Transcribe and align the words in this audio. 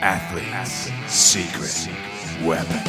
athlete's 0.00 0.90
secret 1.06 1.88
weapon. 2.44 2.80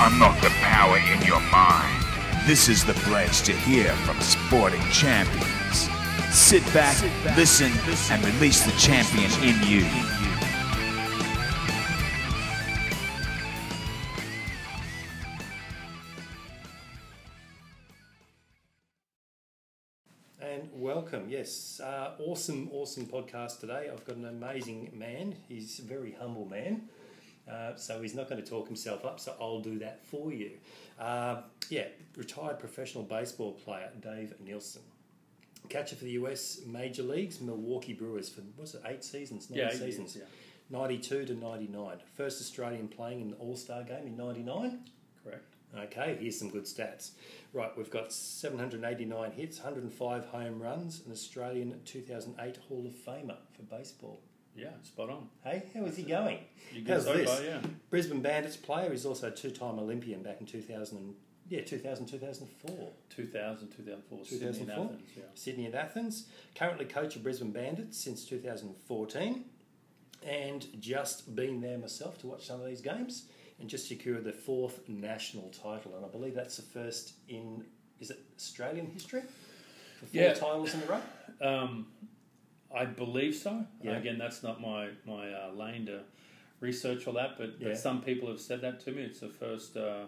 Unlock 0.00 0.40
the 0.40 0.50
power 0.60 0.98
in 0.98 1.22
your 1.26 1.40
mind. 1.50 2.04
This 2.46 2.68
is 2.68 2.84
the 2.84 2.94
pledge 2.94 3.42
to 3.42 3.52
hear 3.52 3.92
from 4.04 4.20
sporting 4.20 4.82
champions. 4.90 5.88
Sit 6.30 6.64
back, 6.72 6.96
listen, 7.36 7.70
and 8.10 8.24
release 8.24 8.64
the 8.64 8.72
champion 8.78 9.30
in 9.42 9.62
you. 9.66 9.86
Yes, 21.42 21.80
uh, 21.82 22.12
awesome, 22.20 22.68
awesome 22.72 23.04
podcast 23.06 23.58
today. 23.58 23.90
I've 23.92 24.06
got 24.06 24.14
an 24.14 24.26
amazing 24.26 24.92
man. 24.94 25.34
He's 25.48 25.80
a 25.80 25.82
very 25.82 26.14
humble 26.16 26.46
man, 26.46 26.82
uh, 27.50 27.74
so 27.74 28.00
he's 28.00 28.14
not 28.14 28.28
going 28.28 28.40
to 28.40 28.48
talk 28.48 28.68
himself 28.68 29.04
up. 29.04 29.18
So 29.18 29.34
I'll 29.40 29.58
do 29.58 29.80
that 29.80 30.06
for 30.06 30.32
you. 30.32 30.52
Uh, 31.00 31.40
yeah, 31.68 31.86
retired 32.16 32.60
professional 32.60 33.02
baseball 33.02 33.54
player 33.54 33.90
Dave 34.00 34.34
Nilsson, 34.38 34.82
catcher 35.68 35.96
for 35.96 36.04
the 36.04 36.12
US 36.12 36.60
Major 36.64 37.02
Leagues, 37.02 37.40
Milwaukee 37.40 37.92
Brewers 37.92 38.28
for 38.28 38.42
what's 38.54 38.74
it, 38.74 38.82
eight 38.86 39.02
seasons, 39.02 39.50
nine 39.50 39.58
Yeah, 39.58 39.70
seasons, 39.72 40.14
years, 40.14 40.28
ninety-two 40.70 41.24
to 41.24 41.34
ninety-nine. 41.34 41.96
First 42.14 42.40
Australian 42.40 42.86
playing 42.86 43.20
in 43.20 43.30
the 43.30 43.36
All 43.38 43.56
Star 43.56 43.82
game 43.82 44.06
in 44.06 44.16
ninety-nine. 44.16 44.70
Correct. 44.70 44.88
Okay, 45.76 46.18
here's 46.20 46.38
some 46.38 46.50
good 46.50 46.64
stats. 46.64 47.12
Right, 47.52 47.70
we've 47.76 47.90
got 47.90 48.12
789 48.12 49.32
hits, 49.32 49.58
105 49.58 50.26
home 50.26 50.60
runs, 50.60 51.02
an 51.06 51.12
Australian 51.12 51.80
2008 51.84 52.56
Hall 52.68 52.86
of 52.86 52.92
Famer 52.92 53.36
for 53.54 53.62
baseball. 53.62 54.20
Yeah, 54.54 54.68
spot 54.82 55.08
on. 55.08 55.28
Hey, 55.44 55.62
how 55.74 55.84
is 55.84 55.96
he 55.96 56.02
going? 56.02 56.38
You 56.74 56.84
How's 56.86 57.04
so 57.04 57.16
this? 57.16 57.30
far, 57.30 57.42
yeah. 57.42 57.60
Brisbane 57.88 58.20
Bandits 58.20 58.56
player. 58.56 58.90
He's 58.90 59.06
also 59.06 59.28
a 59.28 59.30
two-time 59.30 59.78
Olympian 59.78 60.22
back 60.22 60.40
in 60.40 60.46
2000. 60.46 60.98
And, 60.98 61.14
yeah, 61.48 61.62
2000, 61.62 62.04
2004. 62.06 62.88
2000, 63.08 63.68
2004, 63.68 64.24
Sydney 64.24 64.46
and 64.46 64.70
Athens, 64.70 65.00
yeah. 65.16 65.22
Sydney 65.34 65.66
and 65.66 65.74
Athens. 65.74 66.26
Currently 66.54 66.84
coach 66.84 67.16
of 67.16 67.22
Brisbane 67.22 67.50
Bandits 67.50 67.96
since 67.96 68.26
2014, 68.26 69.44
and 70.26 70.66
just 70.80 71.34
been 71.34 71.62
there 71.62 71.78
myself 71.78 72.18
to 72.20 72.26
watch 72.26 72.46
some 72.46 72.60
of 72.60 72.66
these 72.66 72.82
games, 72.82 73.24
and 73.60 73.68
just 73.68 73.88
secured 73.88 74.24
the 74.24 74.32
fourth 74.32 74.80
national 74.88 75.50
title, 75.50 75.94
and 75.96 76.04
I 76.04 76.08
believe 76.08 76.34
that's 76.34 76.56
the 76.56 76.62
first 76.62 77.14
in 77.28 77.64
is 78.00 78.10
it 78.10 78.18
Australian 78.36 78.86
history? 78.86 79.22
For 80.00 80.06
four 80.06 80.20
Yeah. 80.22 80.34
titles 80.34 80.74
in 80.74 80.82
a 80.82 80.86
row. 80.86 81.00
Um, 81.40 81.86
I 82.74 82.84
believe 82.84 83.36
so. 83.36 83.64
Yeah. 83.80 83.96
Again, 83.96 84.18
that's 84.18 84.42
not 84.42 84.60
my, 84.60 84.88
my 85.06 85.32
uh, 85.32 85.52
lane 85.52 85.86
to 85.86 86.00
research 86.58 87.06
all 87.06 87.12
that, 87.14 87.38
but, 87.38 87.60
Yeah. 87.60 87.68
but 87.68 87.78
some 87.78 88.02
people 88.02 88.28
have 88.28 88.40
said 88.40 88.60
that 88.62 88.80
to 88.80 88.90
me. 88.92 89.02
It's 89.02 89.20
the 89.20 89.28
first 89.28 89.76
uh, 89.76 90.06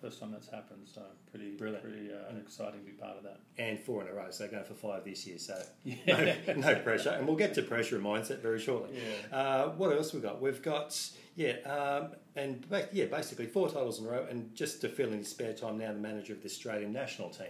first 0.00 0.20
time 0.20 0.32
that's 0.32 0.48
happened, 0.48 0.82
so 0.92 1.02
pretty 1.30 1.56
Brilliant. 1.56 1.82
pretty 1.84 2.10
uh, 2.12 2.36
exciting 2.38 2.80
to 2.80 2.86
be 2.86 2.92
part 2.92 3.16
of 3.16 3.22
that. 3.24 3.40
And 3.58 3.78
four 3.78 4.02
in 4.02 4.08
a 4.08 4.12
row, 4.12 4.26
so 4.30 4.46
going 4.48 4.64
for 4.64 4.74
five 4.74 5.04
this 5.04 5.26
year. 5.26 5.38
So 5.38 5.60
Yeah. 5.84 6.34
no, 6.48 6.54
no 6.54 6.74
pressure, 6.80 7.10
and 7.10 7.26
we'll 7.26 7.36
get 7.36 7.54
to 7.54 7.62
pressure 7.62 7.96
and 7.96 8.04
mindset 8.04 8.40
very 8.40 8.60
shortly. 8.60 8.96
Yeah. 8.96 9.36
Uh, 9.36 9.68
what 9.70 9.92
else 9.92 10.12
we 10.12 10.20
got? 10.20 10.40
We've 10.40 10.62
got 10.62 10.98
yeah, 11.36 11.52
um, 11.64 12.08
and 12.36 12.68
ba- 12.68 12.88
yeah, 12.92 13.06
basically 13.06 13.46
four 13.46 13.68
titles 13.68 14.00
in 14.00 14.06
a 14.06 14.10
row, 14.10 14.26
and 14.28 14.54
just 14.54 14.80
to 14.82 14.88
fill 14.88 15.12
in 15.12 15.18
his 15.18 15.28
spare 15.28 15.52
time 15.52 15.78
now, 15.78 15.92
the 15.92 15.98
manager 15.98 16.32
of 16.32 16.40
the 16.40 16.46
Australian 16.48 16.92
national 16.92 17.30
team. 17.30 17.46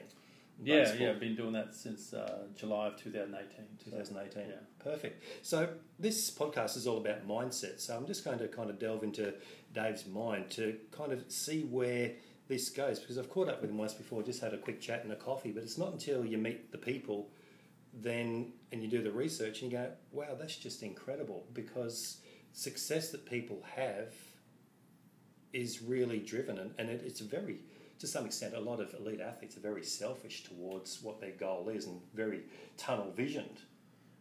Yeah, 0.62 0.80
Baseball. 0.80 1.00
yeah, 1.00 1.10
I've 1.12 1.20
been 1.20 1.36
doing 1.36 1.52
that 1.52 1.74
since 1.74 2.12
uh, 2.12 2.40
July 2.54 2.88
of 2.88 2.96
2018. 3.02 3.48
so, 3.82 3.90
2018. 3.96 4.42
yeah. 4.46 4.54
Perfect. 4.78 5.22
So 5.40 5.70
this 5.98 6.30
podcast 6.30 6.76
is 6.76 6.86
all 6.86 6.98
about 6.98 7.26
mindset. 7.26 7.80
So 7.80 7.96
I'm 7.96 8.06
just 8.06 8.26
going 8.26 8.38
to 8.40 8.46
kind 8.48 8.68
of 8.68 8.78
delve 8.78 9.02
into 9.02 9.32
Dave's 9.72 10.06
mind 10.06 10.50
to 10.50 10.76
kind 10.92 11.12
of 11.12 11.24
see 11.32 11.62
where 11.62 12.12
this 12.50 12.68
goes 12.68 12.98
because 12.98 13.16
I've 13.16 13.30
caught 13.30 13.48
up 13.48 13.62
with 13.62 13.70
him 13.70 13.78
once 13.78 13.94
before, 13.94 14.22
just 14.22 14.42
had 14.42 14.52
a 14.52 14.58
quick 14.58 14.80
chat 14.80 15.04
and 15.04 15.12
a 15.12 15.16
coffee, 15.16 15.52
but 15.52 15.62
it's 15.62 15.78
not 15.78 15.92
until 15.92 16.24
you 16.26 16.36
meet 16.36 16.70
the 16.72 16.78
people 16.78 17.30
then 17.94 18.52
and 18.72 18.82
you 18.82 18.88
do 18.88 19.02
the 19.02 19.10
research 19.10 19.62
and 19.62 19.72
you 19.72 19.78
go, 19.78 19.90
wow, 20.12 20.34
that's 20.38 20.56
just 20.56 20.82
incredible 20.82 21.46
because 21.54 22.18
success 22.52 23.10
that 23.10 23.24
people 23.24 23.62
have 23.76 24.12
is 25.52 25.80
really 25.82 26.18
driven 26.18 26.58
and, 26.58 26.72
and 26.78 26.88
it, 26.90 27.02
it's 27.04 27.20
very 27.20 27.58
to 27.98 28.06
some 28.06 28.24
extent 28.24 28.54
a 28.54 28.60
lot 28.60 28.80
of 28.80 28.94
elite 28.94 29.20
athletes 29.20 29.56
are 29.56 29.60
very 29.60 29.82
selfish 29.84 30.44
towards 30.44 31.02
what 31.02 31.20
their 31.20 31.32
goal 31.32 31.68
is 31.68 31.86
and 31.86 32.00
very 32.14 32.40
tunnel 32.76 33.12
visioned 33.16 33.60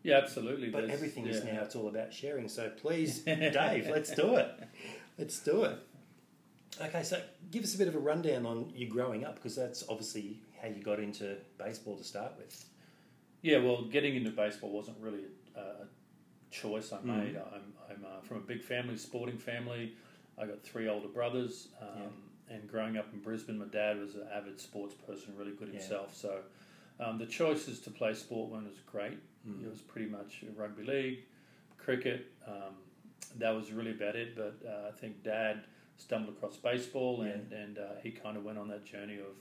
Yeah, 0.03 0.17
absolutely. 0.17 0.69
but 0.69 0.81
There's- 0.81 0.93
everything 0.93 1.27
is 1.27 1.43
now 1.43 1.61
it's 1.63 1.75
all 1.75 1.87
about 1.87 2.13
sharing. 2.13 2.47
So 2.49 2.69
please, 2.81 3.19
Dave, 3.19 3.87
let's 3.89 4.11
do 4.13 4.35
it. 4.35 4.49
Let's 5.17 5.39
do 5.39 5.63
it. 5.63 5.77
Okay, 6.81 7.03
so 7.03 7.21
give 7.51 7.63
us 7.63 7.75
a 7.75 7.77
bit 7.77 7.87
of 7.87 7.95
a 7.95 7.99
rundown 7.99 8.45
on 8.45 8.71
you 8.73 8.87
growing 8.87 9.25
up 9.25 9.35
because 9.35 9.55
that's 9.55 9.83
obviously 9.89 10.39
how 10.61 10.67
you 10.67 10.81
got 10.81 10.99
into 10.99 11.35
baseball 11.57 11.97
to 11.97 12.03
start 12.03 12.33
with. 12.37 12.65
Yeah, 13.41 13.59
well, 13.59 13.83
getting 13.83 14.15
into 14.15 14.31
baseball 14.31 14.71
wasn't 14.71 14.97
really 14.99 15.23
a, 15.55 15.59
a 15.59 15.87
choice 16.51 16.91
I 16.93 16.97
Mm. 16.97 17.05
made. 17.05 17.35
I'm, 17.37 17.73
I'm 17.89 18.05
uh, 18.05 18.21
from 18.21 18.37
a 18.37 18.41
big 18.41 18.61
family, 18.63 18.97
sporting 18.97 19.37
family. 19.37 19.93
I 20.37 20.45
got 20.45 20.61
three 20.63 20.87
older 20.87 21.07
brothers, 21.09 21.67
um, 21.81 22.13
and 22.49 22.65
growing 22.69 22.97
up 22.97 23.07
in 23.13 23.19
Brisbane, 23.19 23.57
my 23.59 23.65
dad 23.65 23.99
was 23.99 24.15
an 24.15 24.27
avid 24.33 24.59
sports 24.59 24.93
person, 24.95 25.33
really 25.37 25.51
good 25.51 25.67
Yeah. 25.69 25.79
himself. 25.79 26.15
So 26.15 26.39
um, 26.99 27.17
the 27.17 27.25
choices 27.25 27.79
to 27.81 27.89
play 27.91 28.13
sport 28.13 28.49
one 28.51 28.65
was 28.65 28.79
great. 28.89 29.17
Mm. 29.47 29.65
It 29.65 29.69
was 29.69 29.81
pretty 29.81 30.09
much 30.09 30.43
rugby 30.55 30.83
league, 30.83 31.19
cricket. 31.77 32.27
Um, 32.47 32.75
that 33.37 33.51
was 33.51 33.71
really 33.73 33.91
about 33.91 34.15
it. 34.15 34.35
But 34.35 34.55
uh, 34.65 34.87
I 34.87 34.91
think 34.91 35.23
dad 35.23 35.65
stumbled 35.99 36.35
across 36.35 36.57
baseball, 36.57 37.21
and 37.21 37.51
and 37.53 37.77
uh, 37.77 37.83
he 38.01 38.09
kind 38.11 38.35
of 38.37 38.43
went 38.43 38.57
on 38.57 38.67
that 38.69 38.83
journey 38.85 39.19
of 39.19 39.35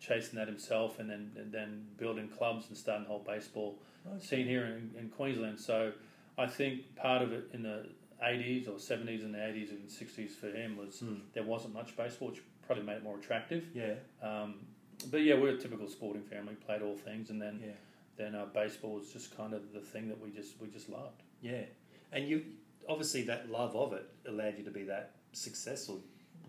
chasing 0.00 0.38
that 0.38 0.48
himself, 0.48 0.98
and 0.98 1.10
then 1.10 1.32
and 1.36 1.52
then 1.52 1.84
building 1.98 2.28
clubs 2.28 2.66
and 2.68 2.76
starting 2.78 3.04
the 3.04 3.10
whole 3.10 3.24
baseball 3.26 3.78
scene 4.18 4.46
here 4.46 4.64
in, 4.64 4.90
in 4.98 5.08
Queensland. 5.10 5.60
So 5.60 5.92
I 6.38 6.46
think 6.46 6.94
part 6.96 7.20
of 7.20 7.32
it 7.32 7.50
in 7.52 7.62
the 7.62 7.88
80s 8.24 8.66
or 8.68 8.72
70s 8.78 9.22
and 9.24 9.34
the 9.34 9.38
80s 9.38 9.70
and 9.70 9.86
60s 9.88 10.30
for 10.30 10.48
him 10.48 10.76
was 10.78 11.00
Hmm. 11.00 11.16
there 11.34 11.42
wasn't 11.44 11.74
much 11.74 11.94
baseball, 11.96 12.28
which 12.30 12.40
probably 12.66 12.84
made 12.84 12.96
it 12.96 13.02
more 13.04 13.18
attractive. 13.18 13.64
Yeah, 13.74 13.94
Um, 14.22 14.66
but 15.10 15.18
yeah, 15.22 15.34
we're 15.34 15.50
a 15.50 15.56
typical 15.58 15.88
sporting 15.88 16.22
family, 16.22 16.54
played 16.54 16.80
all 16.82 16.96
things, 16.96 17.30
and 17.30 17.40
then 17.42 17.60
yeah, 17.62 17.72
then 18.16 18.34
uh, 18.34 18.46
baseball 18.46 18.94
was 18.94 19.12
just 19.12 19.36
kind 19.36 19.52
of 19.52 19.72
the 19.72 19.80
thing 19.80 20.08
that 20.08 20.20
we 20.20 20.30
just 20.30 20.60
we 20.60 20.68
just 20.68 20.88
loved. 20.88 21.22
yeah. 21.42 21.64
And 22.12 22.26
you 22.26 22.44
obviously 22.88 23.22
that 23.22 23.50
love 23.50 23.76
of 23.76 23.92
it 23.92 24.08
allowed 24.26 24.56
you 24.58 24.64
to 24.64 24.70
be 24.70 24.84
that 24.84 25.12
successful. 25.32 26.00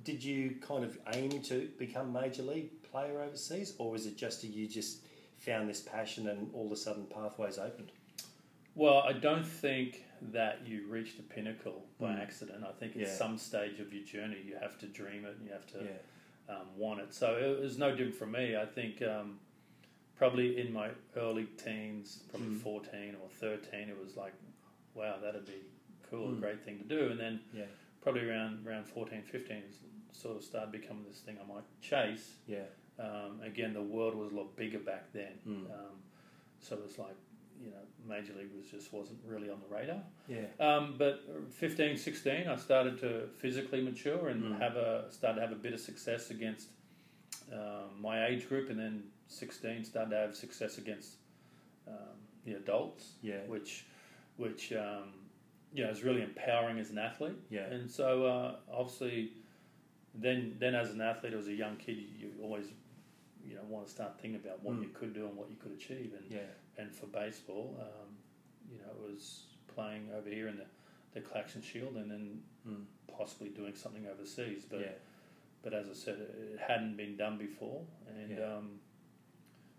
Did 0.03 0.23
you 0.23 0.55
kind 0.61 0.83
of 0.83 0.97
aim 1.13 1.41
to 1.43 1.69
become 1.77 2.13
major 2.13 2.43
league 2.43 2.81
player 2.83 3.21
overseas, 3.21 3.73
or 3.77 3.91
was 3.91 4.05
it 4.05 4.17
just 4.17 4.43
you 4.43 4.67
just 4.67 4.99
found 5.37 5.69
this 5.69 5.81
passion 5.81 6.27
and 6.29 6.49
all 6.53 6.65
of 6.65 6.71
a 6.71 6.75
sudden 6.75 7.05
pathways 7.05 7.57
opened? 7.57 7.91
Well, 8.75 8.99
I 8.99 9.13
don't 9.13 9.45
think 9.45 10.05
that 10.31 10.65
you 10.65 10.85
reach 10.87 11.17
the 11.17 11.23
pinnacle 11.23 11.85
by 11.99 12.13
Mm. 12.13 12.21
accident. 12.21 12.63
I 12.63 12.71
think 12.73 12.93
at 12.95 13.01
Yeah. 13.01 13.13
some 13.15 13.37
stage 13.37 13.79
of 13.79 13.93
your 13.93 14.03
journey, 14.03 14.41
you 14.45 14.55
have 14.55 14.77
to 14.79 14.85
dream 14.87 15.25
it 15.25 15.35
and 15.37 15.45
you 15.45 15.51
have 15.53 15.67
to 15.67 15.83
Yeah, 15.83 16.55
um, 16.55 16.77
want 16.77 17.01
it. 17.01 17.13
So 17.13 17.35
it 17.37 17.59
was 17.61 17.77
no 17.77 17.91
different 17.91 18.15
for 18.15 18.25
me. 18.25 18.55
I 18.55 18.65
think 18.65 19.01
um, 19.01 19.39
probably 20.15 20.59
in 20.59 20.71
my 20.73 20.91
early 21.15 21.45
teens, 21.57 22.23
probably 22.29 22.49
Mm. 22.49 22.59
14 22.61 23.15
or 23.21 23.29
13, 23.29 23.89
it 23.89 23.97
was 23.97 24.15
like, 24.17 24.33
wow, 24.93 25.17
that'd 25.19 25.45
be 25.45 25.61
cool, 26.09 26.29
Mm. 26.29 26.39
great 26.39 26.61
thing 26.63 26.77
to 26.79 26.83
do. 26.85 27.09
And 27.11 27.19
then 27.19 27.39
yeah, 27.53 27.65
probably 28.01 28.27
around 28.29 28.65
around 28.67 28.85
14, 28.87 29.21
15, 29.23 29.63
sort 30.11 30.37
of 30.37 30.43
started 30.43 30.71
becoming 30.71 31.03
this 31.07 31.19
thing 31.21 31.37
I 31.43 31.45
might 31.53 31.63
chase. 31.81 32.37
yeah, 32.47 32.65
Um, 32.97 33.39
again, 33.41 33.73
the 33.73 33.81
world 33.81 34.15
was 34.15 34.31
a 34.31 34.35
lot 34.35 34.55
bigger 34.55 34.79
back 34.79 35.11
then. 35.13 35.39
Mm. 35.47 35.65
Um, 35.71 35.95
so 36.59 36.77
it's 36.85 36.97
like, 36.99 37.15
you 37.63 37.71
know, 37.71 37.83
Major 38.07 38.33
League 38.33 38.51
was 38.55 38.65
just 38.69 38.91
wasn't 38.93 39.19
really 39.25 39.49
on 39.49 39.59
the 39.61 39.67
radar. 39.73 40.01
yeah. 40.27 40.47
Um, 40.59 40.95
but 40.97 41.23
15, 41.51 41.97
16, 41.97 42.47
I 42.47 42.55
started 42.55 42.97
to 42.99 43.27
physically 43.37 43.81
mature 43.81 44.29
and 44.29 44.43
Mm. 44.43 44.59
have 44.59 44.75
a 44.77 45.11
started 45.11 45.35
to 45.35 45.41
have 45.47 45.51
a 45.51 45.61
bit 45.61 45.73
of 45.73 45.79
success 45.79 46.31
against 46.31 46.69
um, 47.51 47.99
my 48.01 48.27
age 48.27 48.47
group, 48.47 48.69
and 48.69 48.79
then 48.79 49.03
16 49.27 49.83
started 49.83 50.11
to 50.11 50.17
have 50.17 50.35
success 50.35 50.77
against 50.77 51.15
um, 51.87 51.93
the 52.45 52.53
adults, 52.53 53.13
Yeah. 53.21 53.41
which 53.47 53.85
which 54.37 54.71
um, 54.73 55.13
you 55.73 55.83
know 55.83 55.89
is 55.89 56.03
really 56.03 56.21
empowering 56.21 56.79
as 56.79 56.89
an 56.89 56.97
athlete. 56.97 57.37
Yeah. 57.49 57.65
And 57.65 57.89
so 57.89 58.25
uh, 58.25 58.55
obviously, 58.71 59.31
then 60.15 60.55
then 60.59 60.75
as 60.75 60.91
an 60.91 61.01
athlete, 61.01 61.33
as 61.33 61.47
a 61.47 61.53
young 61.53 61.75
kid, 61.77 61.97
you, 61.97 62.07
you 62.19 62.31
always 62.43 62.65
you 63.45 63.55
know 63.55 63.61
want 63.67 63.85
to 63.85 63.91
start 63.91 64.19
thinking 64.21 64.39
about 64.43 64.63
what 64.63 64.75
Mm. 64.75 64.83
you 64.83 64.89
could 64.89 65.13
do 65.13 65.25
and 65.27 65.35
what 65.35 65.49
you 65.49 65.55
could 65.55 65.71
achieve, 65.71 66.13
and 66.17 66.29
Yeah, 66.31 66.39
and 66.77 66.93
for 66.93 67.05
baseball, 67.07 67.77
um, 67.79 68.09
you 68.71 68.77
know, 68.77 68.91
it 69.07 69.11
was 69.13 69.43
playing 69.67 70.09
over 70.17 70.29
here 70.29 70.47
in 70.47 70.57
the, 70.57 70.65
the 71.13 71.21
Claxton 71.21 71.61
Shield 71.61 71.95
and 71.95 72.09
then 72.11 72.41
Mm. 72.67 72.85
possibly 73.07 73.49
doing 73.49 73.75
something 73.75 74.05
overseas. 74.07 74.65
But 74.69 74.79
yeah, 74.81 74.87
but 75.63 75.73
as 75.73 75.87
I 75.89 75.93
said, 75.93 76.19
it, 76.19 76.53
it 76.53 76.59
hadn't 76.59 76.97
been 76.97 77.15
done 77.15 77.37
before, 77.37 77.81
and 78.07 78.37
Yeah. 78.37 78.55
um, 78.57 78.79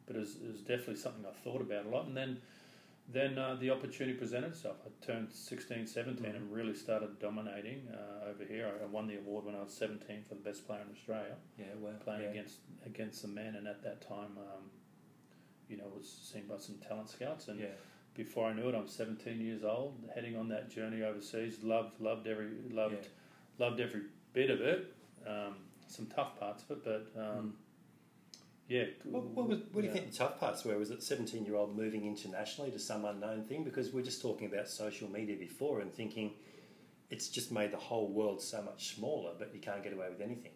but 0.07 0.17
it 0.17 0.21
was, 0.21 0.37
it 0.43 0.49
was 0.51 0.61
definitely 0.63 0.97
something 0.97 1.25
I 1.25 1.33
thought 1.33 1.61
about 1.61 1.87
a 1.87 1.89
lot. 1.89 2.07
And 2.07 2.17
then 2.17 2.41
then 3.13 3.39
uh, 3.39 3.57
the 3.59 3.71
opportunity 3.71 4.17
presented 4.17 4.49
itself. 4.53 4.77
I 4.87 5.05
turned 5.05 5.33
16, 5.33 5.87
17 5.87 6.25
and 6.27 6.53
really 6.53 6.75
started 6.75 7.19
dominating 7.19 7.89
uh, 7.93 8.29
over 8.31 8.45
here. 8.45 8.71
I 8.83 8.87
won 8.87 9.07
the 9.09 9.19
award 9.19 9.45
when 9.47 9.55
I 9.55 9.63
was 9.63 9.73
17 9.75 10.25
for 10.29 10.35
the 10.37 10.41
best 10.41 10.67
player 10.67 10.81
in 10.87 10.93
Australia, 10.95 11.35
Yeah, 11.59 11.67
well, 11.81 11.95
playing 12.05 12.23
yeah. 12.23 12.31
against 12.31 12.59
against 12.87 13.23
the 13.23 13.29
men. 13.29 13.57
And 13.57 13.67
at 13.67 13.83
that 13.83 14.01
time, 14.07 14.37
um, 14.39 14.71
you 15.69 15.77
know, 15.77 15.85
was 15.97 16.09
seen 16.09 16.47
by 16.47 16.57
some 16.59 16.77
talent 16.77 17.09
scouts. 17.11 17.49
And 17.49 17.59
Yeah, 17.59 17.67
before 18.15 18.49
I 18.49 18.53
knew 18.53 18.69
it, 18.69 18.75
I'm 18.75 18.87
17 18.89 19.41
years 19.41 19.65
old, 19.65 20.09
heading 20.15 20.37
on 20.37 20.49
that 20.49 20.71
journey 20.71 21.03
overseas. 21.03 21.63
Loved, 21.63 22.01
loved 22.01 22.27
every, 22.27 22.51
loved, 22.71 22.95
Yeah. 22.95 23.67
loved 23.67 23.81
every 23.81 24.03
bit 24.33 24.51
of 24.51 24.61
it. 24.61 24.95
Um, 25.27 25.57
some 25.89 26.07
tough 26.07 26.39
parts 26.39 26.63
of 26.65 26.71
it, 26.79 26.85
but 26.85 27.21
um, 27.21 27.57
yeah. 28.71 28.85
What, 29.05 29.25
what, 29.35 29.49
was, 29.49 29.59
what 29.73 29.83
do 29.83 29.87
you 29.89 29.93
think 29.93 30.11
the 30.11 30.17
tough 30.17 30.39
parts 30.41 30.65
were? 30.65 30.79
Was 30.79 30.91
it 30.91 31.03
17 31.03 31.45
year 31.45 31.57
old 31.57 31.77
moving 31.77 32.07
internationally 32.07 32.71
to 32.71 32.79
some 32.79 33.05
unknown 33.05 33.45
thing? 33.45 33.65
Because 33.65 33.93
we're 33.93 34.05
just 34.05 34.23
talking 34.23 34.47
about 34.51 34.69
social 34.69 35.11
media 35.11 35.37
before 35.37 35.81
and 35.81 35.93
thinking 35.93 36.33
it's 37.11 37.29
just 37.29 37.51
made 37.51 37.73
the 37.73 37.77
whole 37.77 38.09
world 38.09 38.41
so 38.41 38.63
much 38.63 38.95
smaller, 38.95 39.33
but 39.39 39.51
you 39.53 39.61
can't 39.61 39.83
get 39.83 39.93
away 39.93 40.07
with 40.09 40.21
anything. 40.21 40.53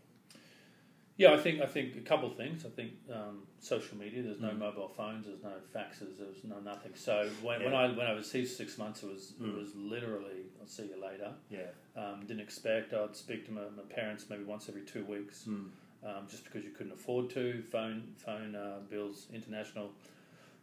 Yeah, 1.16 1.32
I 1.32 1.36
think 1.36 1.60
I 1.60 1.66
think 1.66 1.94
a 1.96 2.00
couple 2.00 2.28
of 2.28 2.36
things. 2.36 2.64
I 2.66 2.70
think 2.70 2.92
um, 3.12 3.44
social 3.60 3.96
media. 3.96 4.20
There's 4.22 4.40
no 4.40 4.48
Mm. 4.50 4.58
mobile 4.58 4.88
phones. 4.96 5.26
There's 5.26 5.44
no 5.44 5.52
faxes. 5.74 6.18
There's 6.18 6.42
no 6.42 6.58
nothing. 6.58 6.92
So 6.96 7.30
when, 7.40 7.62
when 7.62 7.72
I 7.72 7.86
when 7.88 8.06
I 8.06 8.14
was 8.14 8.32
here 8.32 8.44
six 8.46 8.78
months, 8.78 9.04
it 9.04 9.10
was 9.12 9.32
Mm. 9.40 9.50
it 9.50 9.58
was 9.58 9.74
literally 9.76 10.46
I'll 10.60 10.66
see 10.66 10.86
you 10.92 11.00
later. 11.00 11.30
Yeah. 11.50 11.70
Um, 11.96 12.20
didn't 12.26 12.40
expect 12.40 12.92
I'd 12.92 13.14
speak 13.14 13.46
to 13.46 13.52
my, 13.52 13.62
my 13.76 13.84
parents 13.88 14.26
maybe 14.28 14.42
once 14.42 14.68
every 14.68 14.82
two 14.82 15.04
weeks, 15.04 15.44
Mm. 15.48 15.68
Um, 16.04 16.26
just 16.28 16.44
because 16.44 16.64
you 16.64 16.70
couldn't 16.70 16.92
afford 16.92 17.30
to. 17.30 17.62
Phone 17.70 18.14
phone 18.16 18.54
uh, 18.54 18.78
bills, 18.90 19.26
international 19.32 19.90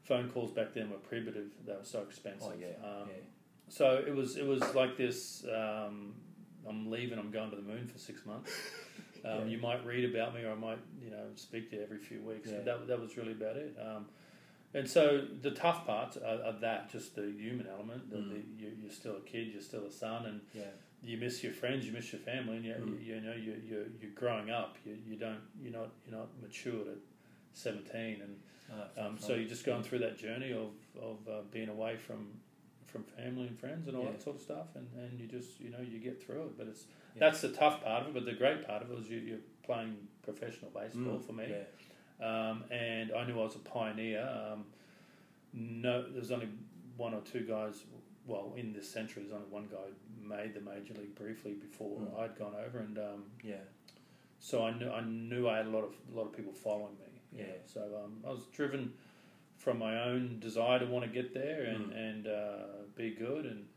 phone 0.04 0.30
calls 0.30 0.52
back 0.52 0.74
then 0.74 0.90
were 0.90 0.98
prohibitive. 0.98 1.52
They 1.66 1.74
were 1.74 1.80
so 1.84 2.02
expensive. 2.02 2.54
Oh, 2.54 2.60
yeah. 2.60 2.88
Um, 2.88 3.08
yeah. 3.08 3.22
So 3.70 4.04
it 4.06 4.16
was 4.16 4.38
it 4.38 4.46
was 4.46 4.62
like 4.76 4.98
this. 4.98 5.46
Um, 5.46 6.14
I'm 6.68 6.92
leaving. 6.92 7.18
I'm 7.18 7.32
going 7.32 7.50
to 7.50 7.56
the 7.56 7.62
moon 7.62 7.88
for 7.88 8.00
six 8.00 8.26
months. 8.26 8.52
Um, 9.24 9.42
Yeah. 9.42 9.46
You 9.46 9.58
might 9.60 9.86
read 9.86 10.04
about 10.16 10.34
me, 10.34 10.44
or 10.44 10.54
I 10.54 10.56
might 10.56 10.80
you 11.00 11.12
know 11.12 11.26
speak 11.36 11.70
to 11.70 11.76
you 11.76 11.84
every 11.84 12.00
few 12.00 12.22
weeks. 12.22 12.50
Yeah. 12.50 12.56
But 12.56 12.66
that 12.66 12.88
that 12.88 13.00
was 13.00 13.18
really 13.18 13.34
about 13.34 13.56
it. 13.56 13.78
Um, 13.80 14.08
and 14.74 14.90
so 14.90 15.28
the 15.42 15.52
tough 15.52 15.86
parts 15.86 16.18
are, 16.18 16.44
are 16.44 16.56
that 16.62 16.90
just 16.90 17.16
the 17.16 17.32
human 17.38 17.68
element. 17.68 18.12
Mm. 18.12 18.30
the, 18.30 18.64
you, 18.64 18.72
you're 18.82 18.92
still 18.92 19.18
a 19.18 19.22
kid. 19.22 19.50
You're 19.54 19.62
still 19.62 19.86
a 19.86 19.92
son, 19.92 20.26
and 20.26 20.42
Yeah. 20.56 20.64
You 21.04 21.18
miss 21.18 21.44
your 21.44 21.54
friends. 21.54 21.86
You 21.86 21.92
miss 21.94 22.12
your 22.14 22.22
family, 22.22 22.58
and 22.58 22.66
you, 22.66 22.74
Mm. 22.74 23.06
you, 23.06 23.16
you 23.16 23.22
know 23.22 23.34
you 23.34 23.54
you 23.68 23.92
you're 24.02 24.12
growing 24.12 24.50
up. 24.50 24.78
You, 24.86 24.98
you 25.08 25.16
don't 25.18 25.42
you're 25.62 25.74
not 25.74 25.90
you're 26.06 26.18
not 26.18 26.30
matured 26.42 26.88
at 26.88 26.98
seventeen, 27.54 28.22
and 28.22 28.36
Ah, 28.74 29.06
um, 29.08 29.18
so 29.20 29.36
you're 29.36 29.50
just 29.50 29.66
going 29.66 29.84
through 29.84 30.00
that 30.00 30.18
journey 30.18 30.54
of 30.54 30.72
of 31.02 31.18
uh, 31.28 31.42
being 31.52 31.68
away 31.70 31.98
from 31.98 32.40
from 32.86 33.04
family 33.04 33.48
and 33.48 33.58
friends 33.60 33.88
and 33.88 33.96
all 33.98 34.04
Yeah. 34.06 34.12
that 34.12 34.22
sort 34.22 34.36
of 34.38 34.42
stuff, 34.42 34.68
and, 34.76 34.88
and 34.98 35.20
you 35.20 35.28
just 35.28 35.60
you 35.60 35.70
know 35.70 35.80
you 35.82 36.00
get 36.00 36.24
through 36.24 36.44
it. 36.44 36.58
But 36.58 36.68
it's 36.68 36.86
Yeah. 37.16 37.20
that's 37.22 37.42
the 37.42 37.50
tough 37.50 37.84
part 37.84 38.04
of 38.04 38.10
it. 38.10 38.14
But 38.14 38.26
the 38.26 38.34
great 38.34 38.66
part 38.66 38.82
of 38.84 38.92
it 38.92 38.96
was 38.98 39.10
you, 39.10 39.18
you're 39.20 39.40
playing 39.64 40.08
professional 40.24 40.72
baseball 40.72 41.20
Mm, 41.20 41.26
for 41.26 41.34
me, 41.34 41.48
Yeah. 41.50 42.50
um, 42.50 42.64
and 42.72 43.12
I 43.12 43.26
knew 43.26 43.40
I 43.40 43.44
was 43.44 43.56
a 43.56 43.60
pioneer. 43.60 44.22
Um, 44.22 44.66
no, 45.54 46.10
there's 46.10 46.32
only 46.32 46.50
one 46.96 47.14
or 47.14 47.22
two 47.22 47.42
guys. 47.42 47.84
Well, 48.26 48.54
in 48.56 48.72
this 48.72 48.88
century, 48.90 49.24
there's 49.24 49.34
only 49.34 49.50
one 49.50 49.68
guy 49.68 49.88
made 50.24 50.54
the 50.54 50.62
major 50.62 50.94
league 50.94 51.16
briefly 51.16 51.54
before 51.54 52.00
Mm. 52.00 52.20
I'd 52.20 52.36
gone 52.38 52.56
over, 52.56 52.80
and 52.80 52.98
um, 52.98 53.26
Yeah. 53.44 53.56
so 54.40 54.64
I 54.66 54.72
knew 54.72 54.90
I 54.90 55.02
knew 55.02 55.48
I 55.48 55.58
had 55.58 55.68
a 55.68 55.70
lot 55.70 55.84
of 55.84 55.94
a 56.12 56.16
lot 56.18 56.26
of 56.26 56.34
people 56.34 56.54
following 56.54 56.98
me. 57.00 57.08
Yeah. 57.32 57.46
know. 57.46 57.54
So 57.66 57.82
um, 58.04 58.24
I 58.26 58.30
was 58.30 58.46
driven 58.48 58.94
from 59.58 59.78
my 59.80 60.04
own 60.04 60.40
desire 60.40 60.80
to 60.80 60.86
want 60.86 61.06
to 61.06 61.12
get 61.12 61.34
there 61.34 61.64
and 61.64 61.92
Mm. 61.92 61.96
and 62.10 62.28
uh, 62.28 62.58
be 62.96 63.12
good, 63.12 63.46
and 63.46 63.68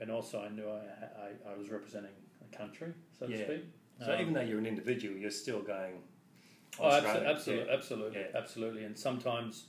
and 0.00 0.10
also 0.10 0.40
I 0.42 0.48
knew 0.48 0.68
I, 0.68 0.82
I 1.26 1.52
I 1.52 1.56
was 1.56 1.70
representing 1.70 2.12
a 2.42 2.56
country, 2.56 2.92
so 3.18 3.26
to 3.26 3.44
speak. 3.44 3.64
So 4.04 4.12
Um, 4.12 4.20
even 4.20 4.32
though 4.34 4.40
you're 4.40 4.58
an 4.58 4.66
individual, 4.66 5.16
you're 5.16 5.30
still 5.30 5.60
going. 5.62 6.02
Oh, 6.80 6.88
absolutely, 6.88 7.58
Yeah. 7.58 7.64
absolutely, 7.72 8.20
Yeah. 8.20 8.26
absolutely. 8.34 8.84
And 8.84 8.98
sometimes, 8.98 9.66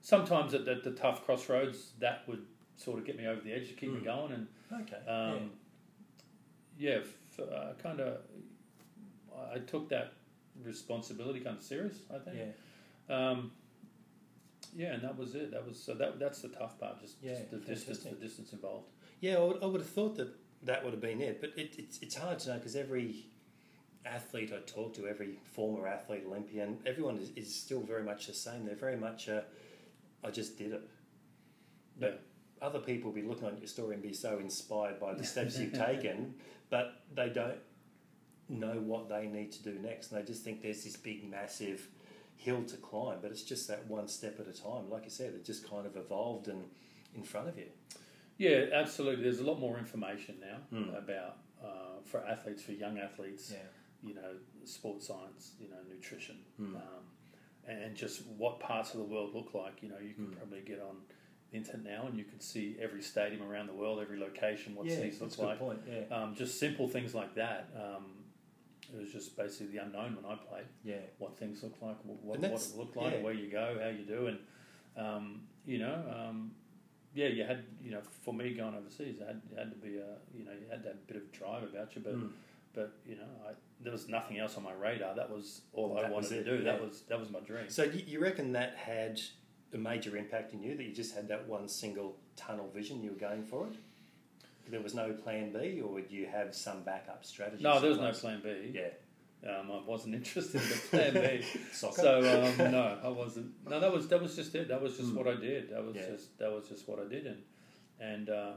sometimes 0.00 0.54
at 0.54 0.64
the, 0.64 0.76
the 0.76 0.90
tough 0.92 1.24
crossroads, 1.24 1.92
that 2.00 2.26
would 2.26 2.46
sort 2.76 2.98
of 2.98 3.04
get 3.04 3.16
me 3.16 3.26
over 3.26 3.40
the 3.40 3.52
edge 3.52 3.68
to 3.68 3.74
keep 3.74 3.90
me 3.92 4.00
Mm. 4.00 4.04
going. 4.04 4.32
And 4.32 4.46
Okay. 4.82 5.06
um, 5.06 5.50
yeah, 6.78 7.00
f- 7.00 7.40
uh, 7.40 7.72
kind 7.82 8.00
of, 8.00 8.18
I 9.54 9.58
took 9.60 9.88
that 9.90 10.12
responsibility 10.62 11.40
kind 11.40 11.56
of 11.56 11.62
serious. 11.62 11.98
I 12.14 12.18
think. 12.18 12.36
yeah. 12.38 12.50
Um, 13.30 13.52
yeah, 14.74 14.92
and 14.94 15.02
that 15.04 15.16
was 15.16 15.34
it. 15.34 15.52
That 15.52 15.66
was 15.66 15.82
so 15.82 15.94
that 15.94 16.18
that's 16.18 16.42
the 16.42 16.48
tough 16.48 16.78
part. 16.78 17.00
Just, 17.00 17.16
Yeah, 17.22 17.34
just 17.38 17.50
the 17.50 17.56
distance, 17.58 17.98
the 18.04 18.10
distance 18.10 18.52
involved. 18.52 18.88
Yeah, 19.20 19.36
I 19.36 19.44
would, 19.44 19.62
I 19.62 19.66
would 19.66 19.80
have 19.80 19.88
thought 19.90 20.16
that 20.16 20.34
that 20.64 20.82
would 20.84 20.92
have 20.92 21.00
been 21.00 21.20
it, 21.22 21.40
but 21.40 21.50
it, 21.56 21.76
it's, 21.78 21.98
it's 22.02 22.14
hard 22.16 22.38
to 22.40 22.48
know 22.50 22.54
because 22.56 22.76
every 22.76 23.26
athlete 24.04 24.52
I 24.52 24.58
talk 24.70 24.94
to, 24.94 25.06
every 25.06 25.38
former 25.44 25.86
athlete, 25.86 26.24
Olympian, 26.26 26.78
everyone 26.84 27.16
is, 27.18 27.30
is 27.36 27.54
still 27.54 27.80
very 27.80 28.02
much 28.02 28.26
the 28.26 28.34
same. 28.34 28.64
They're 28.66 28.74
very 28.74 28.96
much, 28.96 29.28
uh, 29.28 29.42
I 30.24 30.30
just 30.30 30.58
did 30.58 30.72
it. 30.72 30.82
But 31.98 32.22
other 32.62 32.78
people 32.78 33.10
will 33.10 33.20
be 33.20 33.26
looking 33.26 33.46
at 33.48 33.58
your 33.58 33.66
story 33.68 33.94
and 33.94 34.02
be 34.02 34.12
so 34.12 34.38
inspired 34.38 34.98
by 35.00 35.14
the 35.14 35.24
steps 35.24 35.58
you've 35.58 35.72
taken, 35.86 36.34
but 36.70 37.02
they 37.14 37.28
don't 37.28 37.58
know 38.48 38.74
what 38.80 39.08
they 39.08 39.26
need 39.26 39.52
to 39.52 39.62
do 39.62 39.78
next. 39.82 40.12
And 40.12 40.20
they 40.20 40.24
just 40.26 40.42
think 40.44 40.62
there's 40.62 40.84
this 40.84 40.96
big, 40.96 41.28
massive 41.28 41.88
hill 42.36 42.62
to 42.64 42.76
climb, 42.76 43.18
but 43.22 43.30
it's 43.30 43.42
just 43.42 43.66
that 43.68 43.86
one 43.88 44.08
step 44.08 44.38
at 44.40 44.46
a 44.46 44.52
time. 44.52 44.88
Like 44.90 45.04
you 45.04 45.10
said, 45.10 45.34
it 45.34 45.44
just 45.44 45.68
kind 45.68 45.86
of 45.86 45.96
evolved 45.96 46.48
and 46.48 46.64
in 47.14 47.22
front 47.22 47.48
of 47.48 47.58
you. 47.58 47.66
Yeah, 48.38 48.66
absolutely. 48.74 49.22
There's 49.24 49.40
a 49.40 49.44
lot 49.44 49.58
more 49.58 49.78
information 49.78 50.36
now 50.40 50.58
Mm. 50.78 50.96
about 50.98 51.38
uh, 51.64 52.00
for 52.04 52.24
athletes, 52.26 52.62
for 52.62 52.72
young 52.72 52.98
athletes. 52.98 53.50
Yeah. 53.52 53.58
You 54.06 54.14
know, 54.14 54.32
sports 54.64 55.06
science. 55.08 55.52
You 55.58 55.68
know, 55.70 55.78
nutrition. 55.90 56.36
Mm. 56.60 56.76
Um, 56.76 56.82
and 57.66 57.96
just 57.96 58.24
what 58.36 58.60
parts 58.60 58.92
of 58.92 58.98
the 58.98 59.06
world 59.06 59.34
look 59.34 59.54
like. 59.54 59.82
You 59.82 59.88
know, 59.88 59.98
you 60.00 60.12
can 60.14 60.26
Mm. 60.26 60.36
probably 60.36 60.60
get 60.60 60.80
on 60.80 60.96
internet 61.52 61.84
now 61.84 62.06
and 62.06 62.18
you 62.18 62.24
can 62.24 62.40
see 62.40 62.76
every 62.80 63.02
stadium 63.02 63.42
around 63.42 63.66
the 63.68 63.72
world, 63.72 63.98
every 64.00 64.18
location, 64.18 64.74
what 64.74 64.86
yeah, 64.86 64.96
cities 64.96 65.20
look 65.20 65.38
like. 65.38 65.58
point. 65.58 65.80
Yeah, 65.88 66.14
Um, 66.16 66.34
just 66.34 66.58
simple 66.58 66.88
things 66.88 67.14
like 67.14 67.34
that. 67.36 67.68
Um, 67.76 68.04
it 68.92 69.00
was 69.00 69.10
just 69.12 69.36
basically 69.36 69.68
the 69.76 69.82
unknown 69.82 70.16
when 70.16 70.24
I 70.24 70.36
played. 70.36 70.66
yeah, 70.84 70.96
What 71.18 71.36
things 71.38 71.62
look 71.62 71.74
like, 71.80 71.96
what, 72.04 72.22
what 72.40 72.44
it 72.50 72.76
looked 72.76 72.96
like, 72.96 73.14
yeah. 73.14 73.22
where 73.22 73.32
you 73.32 73.50
go, 73.50 73.78
how 73.82 73.88
you 73.88 74.04
do, 74.04 74.26
and 74.28 74.38
um, 74.96 75.42
you 75.66 75.78
know, 75.78 76.02
um, 76.14 76.52
yeah, 77.14 77.28
you 77.28 77.44
had 77.44 77.64
you 77.82 77.90
know, 77.90 78.00
for 78.24 78.32
me 78.34 78.52
going 78.54 78.74
overseas, 78.74 79.16
it 79.20 79.26
had, 79.26 79.40
it 79.50 79.58
had 79.58 79.70
to 79.70 79.76
be 79.78 79.96
a 79.98 80.16
you 80.36 80.44
know, 80.44 80.52
you 80.52 80.66
had 80.70 80.82
to 80.82 80.88
have 80.90 80.96
a 80.98 81.12
bit 81.12 81.16
of 81.16 81.32
drive 81.32 81.62
about 81.64 81.94
you, 81.96 82.02
but 82.02 82.14
Mm. 82.14 82.30
but 82.74 82.92
you 83.08 83.16
know, 83.16 83.24
I, 83.48 83.52
there 83.82 83.92
was 83.92 84.08
nothing 84.08 84.38
else 84.38 84.56
on 84.56 84.62
my 84.62 84.72
radar. 84.72 85.14
That 85.16 85.30
was 85.30 85.62
all 85.72 85.98
I 85.98 86.08
wanted 86.10 86.28
to 86.28 86.44
do. 86.44 86.62
That 86.64 86.80
was 86.80 87.02
that 87.08 87.18
was 87.18 87.30
my 87.30 87.40
dream. 87.40 87.68
So 87.68 87.82
you, 87.84 88.02
you 88.06 88.20
reckon 88.20 88.52
that 88.52 88.76
had 88.76 89.20
a 89.76 89.78
major 89.78 90.16
impact 90.16 90.52
in 90.52 90.62
you 90.62 90.76
that 90.76 90.82
you 90.82 90.92
just 90.92 91.14
had 91.14 91.28
that 91.28 91.46
one 91.46 91.68
single 91.68 92.16
tunnel 92.36 92.68
vision 92.74 93.02
you 93.02 93.10
were 93.10 93.16
going 93.28 93.44
for 93.44 93.66
it? 93.68 93.74
There 94.68 94.80
was 94.80 94.94
no 94.94 95.12
plan 95.12 95.52
B, 95.52 95.80
or 95.80 95.92
would 95.92 96.10
you 96.10 96.26
have 96.26 96.52
some 96.54 96.82
backup 96.82 97.24
strategy? 97.24 97.62
No, 97.62 97.78
there 97.78 97.90
was 97.90 98.00
no 98.00 98.10
plan 98.10 98.40
B. 98.42 98.72
Yeah, 98.74 99.48
Um, 99.58 99.70
I 99.70 99.80
wasn't 99.86 100.14
interested 100.20 100.60
in 100.60 100.68
the 100.68 100.74
plan 100.90 101.14
B. 101.14 101.44
soccer. 101.72 102.00
So 102.02 102.18
um, 102.18 102.72
no, 102.72 102.98
I 103.04 103.08
wasn't. 103.08 103.52
No, 103.68 103.78
that 103.78 103.92
was 103.92 104.08
that 104.08 104.20
was 104.20 104.34
just 104.34 104.54
it. 104.56 104.66
That 104.68 104.82
was 104.82 104.96
just 104.96 105.10
Mm. 105.12 105.16
what 105.18 105.28
I 105.28 105.36
did. 105.36 105.70
That 105.70 105.84
was 105.84 105.94
Yeah. 105.94 106.10
just 106.10 106.36
that 106.38 106.50
was 106.50 106.68
just 106.68 106.88
what 106.88 106.98
I 106.98 107.06
did, 107.08 107.26
and 107.26 107.42
and 108.00 108.28
uh, 108.28 108.52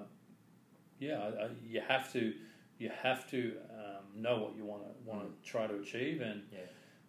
yeah, 0.99 1.19
I, 1.19 1.43
I, 1.45 1.49
you 1.67 1.81
have 1.87 2.11
to 2.13 2.33
you 2.79 2.89
have 3.03 3.29
to 3.29 3.53
um, 3.71 4.21
know 4.21 4.39
what 4.39 4.55
you 4.55 4.65
want 4.65 4.81
to 4.83 5.09
want 5.09 5.21
to 5.21 5.49
try 5.49 5.67
to 5.67 5.75
achieve, 5.75 6.21
and 6.21 6.41
yeah, 6.51 6.59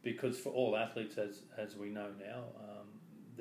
because 0.03 0.39
for 0.39 0.51
all 0.51 0.77
athletes, 0.77 1.17
as 1.17 1.43
as 1.57 1.75
we 1.75 1.89
know 1.89 2.09
now, 2.21 2.43
um, 2.69 2.80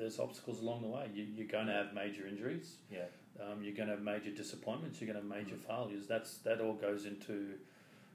there's 0.00 0.18
obstacles 0.18 0.60
along 0.62 0.82
the 0.82 0.88
way. 0.88 1.06
You, 1.14 1.24
you're 1.36 1.46
going 1.46 1.66
to 1.66 1.72
have 1.72 1.92
major 1.94 2.26
injuries. 2.26 2.76
yeah, 2.90 3.04
Um, 3.40 3.62
you're 3.62 3.74
going 3.74 3.88
to 3.88 3.94
have 3.94 4.02
major 4.02 4.30
disappointments. 4.30 5.00
You're 5.00 5.12
going 5.12 5.22
to 5.22 5.28
have 5.28 5.44
major 5.44 5.56
Mm. 5.56 5.66
failures. 5.66 6.06
That's 6.06 6.38
that 6.38 6.60
all 6.60 6.74
goes 6.74 7.04
into 7.04 7.58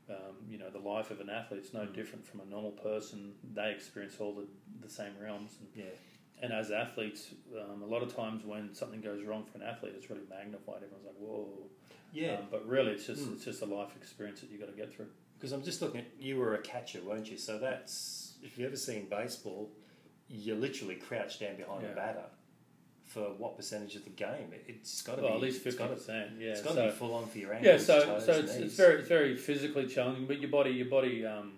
um, 0.10 0.36
you 0.50 0.58
know 0.60 0.70
the 0.70 0.80
life 0.80 1.10
of 1.12 1.20
an 1.20 1.30
athlete. 1.30 1.62
It's 1.64 1.74
no 1.74 1.86
Mm. 1.86 1.94
different 1.94 2.26
from 2.28 2.40
a 2.42 2.46
normal 2.46 2.72
person. 2.72 3.34
They 3.54 3.72
experience 3.72 4.16
all 4.20 4.34
the, 4.34 4.48
the 4.86 4.90
same 4.90 5.14
realms. 5.20 5.58
And, 5.60 5.70
yeah, 5.76 5.96
and 6.44 6.52
as 6.54 6.70
athletes, 6.72 7.34
um, 7.62 7.82
a 7.82 7.86
lot 7.88 8.04
of 8.04 8.16
times 8.16 8.44
when 8.46 8.74
something 8.76 9.02
goes 9.02 9.24
wrong 9.24 9.46
for 9.46 9.58
an 9.58 9.64
athlete, 9.64 9.94
it's 9.96 10.10
really 10.10 10.28
magnified. 10.30 10.78
Everyone's 10.84 11.06
like, 11.06 11.16
"Whoa!" 11.20 11.70
yeah. 12.14 12.34
Um, 12.40 12.46
but 12.52 12.68
really, 12.68 12.92
it's 12.92 13.08
just 13.08 13.24
Mm. 13.28 13.34
it's 13.36 13.46
just 13.46 13.62
a 13.62 13.66
life 13.66 13.96
experience 13.96 14.42
that 14.42 14.50
you 14.52 14.60
have 14.60 14.68
got 14.68 14.76
to 14.76 14.82
get 14.84 14.94
through. 14.94 15.08
Because 15.38 15.52
I'm 15.54 15.64
just 15.64 15.82
looking 15.82 16.02
at 16.02 16.08
you 16.20 16.38
were 16.38 16.54
a 16.56 16.62
catcher, 16.62 17.02
weren't 17.04 17.30
you? 17.32 17.38
So 17.38 17.58
that's 17.58 18.38
if 18.44 18.58
you've 18.58 18.68
ever 18.68 18.78
seen 18.78 19.08
baseball, 19.10 19.72
you 20.28 20.56
literally 20.56 20.96
crouch 20.96 21.40
down 21.40 21.56
behind 21.56 21.84
Yeah. 21.84 21.90
a 21.92 21.96
batter 21.96 22.26
for 23.04 23.22
what 23.38 23.56
percentage 23.56 23.96
of 23.96 24.04
the 24.04 24.10
game? 24.10 24.52
It, 24.52 24.66
it's 24.68 25.02
got 25.02 25.16
to 25.18 25.22
Well, 25.22 25.32
be 25.32 25.36
at 25.36 25.42
least 25.42 25.62
fifty 25.62 25.86
percent. 25.88 26.32
Yeah, 26.40 26.50
It's 26.52 26.62
got 26.62 26.70
to 26.72 26.76
so, 26.76 26.86
be 26.88 26.92
full 26.92 27.14
on 27.14 27.28
for 27.28 27.38
your 27.38 27.54
ankles. 27.54 27.68
yeah. 27.72 27.78
So 27.78 28.06
toes, 28.06 28.26
so 28.26 28.32
it's, 28.34 28.56
it's 28.56 28.76
very 28.76 29.00
it's 29.00 29.08
very 29.08 29.38
physically 29.38 29.88
challenging. 29.88 30.26
But 30.26 30.40
your 30.40 30.50
body 30.50 30.72
your 30.72 30.88
body 30.88 31.26
um, 31.26 31.54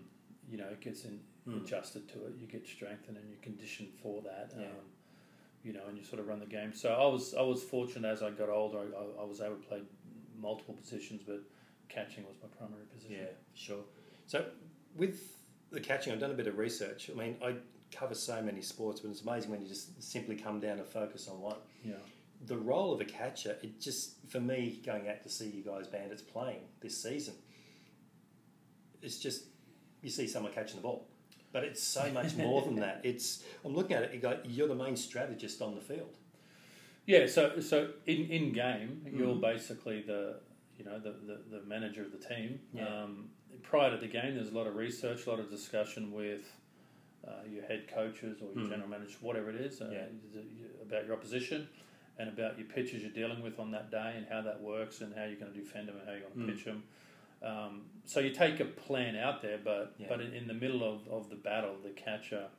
you 0.50 0.58
know 0.58 0.70
gets 0.82 1.06
in, 1.06 1.20
Mm. 1.48 1.64
adjusted 1.64 2.10
to 2.10 2.26
it. 2.26 2.34
You 2.42 2.46
get 2.46 2.68
strengthened 2.68 3.16
and 3.16 3.30
you're 3.30 3.40
conditioned 3.42 3.88
for 4.04 4.22
that. 4.24 4.52
Yeah. 4.54 4.66
Um, 4.66 4.72
you 5.64 5.72
know, 5.72 5.80
and 5.88 5.98
you 5.98 6.04
sort 6.04 6.20
of 6.20 6.28
run 6.28 6.40
the 6.42 6.46
game. 6.46 6.74
So 6.74 6.90
I 6.94 7.06
was 7.06 7.34
I 7.36 7.42
was 7.42 7.64
fortunate 7.64 8.06
as 8.10 8.22
I 8.22 8.32
got 8.32 8.50
older, 8.50 8.80
I, 8.80 8.82
I, 8.82 9.24
I 9.24 9.26
was 9.26 9.40
able 9.40 9.56
to 9.56 9.62
play 9.62 9.82
multiple 10.38 10.74
positions, 10.74 11.22
but 11.26 11.40
catching 11.88 12.26
was 12.26 12.36
my 12.44 12.50
primary 12.58 12.84
position. 12.94 13.16
Yeah, 13.22 13.28
sure. 13.54 13.84
So 14.26 14.46
with 14.98 15.38
the 15.72 15.80
catching, 15.80 16.12
I've 16.12 16.20
done 16.20 16.32
a 16.32 16.40
bit 16.42 16.48
of 16.48 16.58
research. 16.58 17.10
I 17.10 17.18
mean, 17.18 17.38
I 17.42 17.56
cover 17.92 18.14
so 18.16 18.42
many 18.42 18.62
sports, 18.62 19.00
but 19.02 19.10
it's 19.12 19.22
amazing 19.22 19.50
when 19.52 19.62
you 19.62 19.68
just 19.68 20.02
simply 20.04 20.36
come 20.36 20.60
down 20.60 20.78
and 20.80 20.88
focus 20.88 21.28
on 21.28 21.40
one. 21.42 21.58
yeah, 21.84 21.94
The 22.46 22.58
role 22.58 22.94
of 22.94 23.00
a 23.02 23.06
catcher, 23.06 23.58
it 23.64 23.80
just 23.80 24.16
for 24.30 24.40
me 24.40 24.82
going 24.86 25.08
out 25.08 25.24
to 25.24 25.30
see 25.30 25.48
you 25.50 25.64
guys 25.64 25.88
bandits 25.88 26.22
playing 26.22 26.62
this 26.82 27.02
season, 27.02 27.34
it's 29.02 29.18
just 29.20 29.44
you 30.02 30.10
see 30.10 30.28
someone 30.28 30.52
catching 30.54 30.76
the 30.78 30.82
ball. 30.82 31.08
But 31.54 31.64
it's 31.64 31.82
so 31.82 32.12
much 32.12 32.36
more 32.38 32.62
than 32.62 32.76
that. 32.78 33.02
It's 33.04 33.44
I'm 33.64 33.74
looking 33.74 33.96
at 33.96 34.04
it. 34.04 34.14
You 34.14 34.20
go, 34.20 34.38
you're 34.44 34.68
the 34.68 34.76
main 34.76 34.96
strategist 34.96 35.62
on 35.62 35.76
the 35.76 35.82
field. 35.82 36.16
yeah. 37.06 37.26
So 37.28 37.60
so 37.60 37.92
in 38.06 38.26
in 38.30 38.52
game, 38.54 39.02
you're 39.12 39.36
Mhm. 39.36 39.42
basically 39.42 40.02
the 40.02 40.40
you 40.78 40.86
know 40.86 41.00
the, 41.00 41.12
the, 41.26 41.58
the 41.58 41.66
manager 41.66 42.02
of 42.04 42.12
the 42.12 42.18
team. 42.20 42.60
Yeah. 42.74 42.86
Um, 43.04 43.30
prior 43.64 43.90
to 43.92 43.98
the 43.98 44.08
game, 44.08 44.36
there's 44.36 44.50
a 44.50 44.54
lot 44.54 44.68
of 44.68 44.76
research, 44.76 45.26
a 45.26 45.30
lot 45.30 45.40
of 45.40 45.50
discussion 45.50 46.12
with 46.12 46.42
uh, 47.26 47.32
your 47.50 47.64
head 47.64 47.88
coaches 47.88 48.42
or 48.42 48.54
your 48.54 48.66
Mm. 48.66 48.70
general 48.70 48.90
manager, 48.90 49.18
whatever 49.22 49.50
it 49.50 49.56
is, 49.56 49.82
uh, 49.82 49.90
Yeah. 49.92 50.42
about 50.82 51.06
your 51.06 51.16
opposition 51.16 51.68
and 52.18 52.30
about 52.30 52.58
your 52.58 52.68
pitches 52.68 53.02
you're 53.02 53.12
dealing 53.12 53.42
with 53.42 53.60
on 53.60 53.72
that 53.72 53.92
day 53.92 54.14
and 54.18 54.26
how 54.28 54.42
that 54.42 54.62
works 54.62 55.02
and 55.02 55.14
how 55.16 55.26
you're 55.26 55.36
going 55.40 55.52
to 55.54 55.58
defend 55.60 55.88
them 55.88 55.98
and 55.98 56.06
how 56.08 56.14
you're 56.14 56.22
going 56.22 56.34
to 56.34 56.40
Mm. 56.40 56.56
pitch 56.56 56.66
them. 56.66 56.84
Um, 57.42 57.90
so 58.06 58.20
you 58.20 58.32
take 58.32 58.60
a 58.60 58.66
plan 58.66 59.16
out 59.16 59.42
there, 59.42 59.58
but 59.58 59.94
Yeah. 60.00 60.08
but 60.10 60.22
in, 60.22 60.34
in 60.34 60.48
the 60.48 60.54
middle 60.54 60.84
of, 60.84 61.08
of 61.08 61.30
the 61.30 61.36
battle, 61.36 61.78
the 61.84 61.92
catcher 61.92 62.50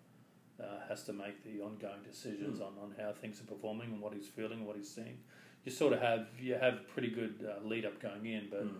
uh, 0.60 0.80
has 0.88 1.04
to 1.04 1.12
make 1.12 1.42
the 1.44 1.60
ongoing 1.60 2.02
decisions 2.02 2.58
Mm. 2.58 2.66
on, 2.66 2.78
on 2.78 2.94
how 2.98 3.12
things 3.12 3.40
are 3.40 3.44
performing 3.46 3.92
and 3.92 4.00
what 4.00 4.12
he's 4.12 4.26
feeling, 4.28 4.64
what 4.66 4.76
he's 4.76 4.90
seeing. 4.90 5.18
You 5.64 5.70
sort 5.72 5.92
of 5.92 6.00
have 6.00 6.28
you 6.40 6.54
have 6.54 6.86
pretty 6.88 7.10
good 7.10 7.44
uh, 7.48 7.64
lead 7.64 7.84
up 7.86 8.00
going 8.00 8.26
in, 8.26 8.48
but 8.50 8.64
Mm. 8.64 8.74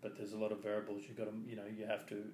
but 0.00 0.16
there's 0.16 0.32
a 0.32 0.38
lot 0.38 0.52
of 0.52 0.60
variables 0.62 1.02
you 1.08 1.14
got 1.14 1.24
to 1.24 1.34
you 1.48 1.56
know 1.56 1.66
you 1.66 1.86
have 1.86 2.06
to 2.06 2.30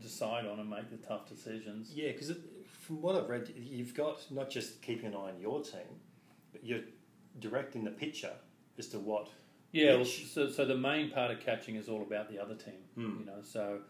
decide 0.00 0.46
on 0.46 0.58
and 0.60 0.68
make 0.70 0.90
the 0.90 0.96
tough 1.06 1.28
decisions. 1.28 1.92
Yeah, 1.94 2.12
because 2.12 2.32
from 2.72 3.02
what 3.02 3.16
I've 3.16 3.28
read, 3.28 3.52
you've 3.56 3.94
got 3.94 4.20
not 4.30 4.50
just 4.50 4.80
keeping 4.82 5.06
an 5.06 5.14
eye 5.14 5.30
on 5.34 5.40
your 5.40 5.62
team, 5.62 6.00
but 6.52 6.64
you're 6.64 6.80
directing 7.38 7.84
the 7.84 7.90
pitcher 7.90 8.32
as 8.78 8.88
to 8.88 8.98
what. 8.98 9.28
Yeah, 9.72 9.96
well, 9.96 10.04
so 10.04 10.48
so 10.50 10.64
the 10.64 10.76
main 10.76 11.10
part 11.10 11.30
of 11.30 11.40
catching 11.40 11.76
is 11.76 11.88
all 11.88 12.02
about 12.02 12.30
the 12.30 12.38
other 12.38 12.54
team. 12.54 12.80
Mm. 12.96 13.20
You 13.20 13.26
know, 13.26 13.42
so 13.42 13.80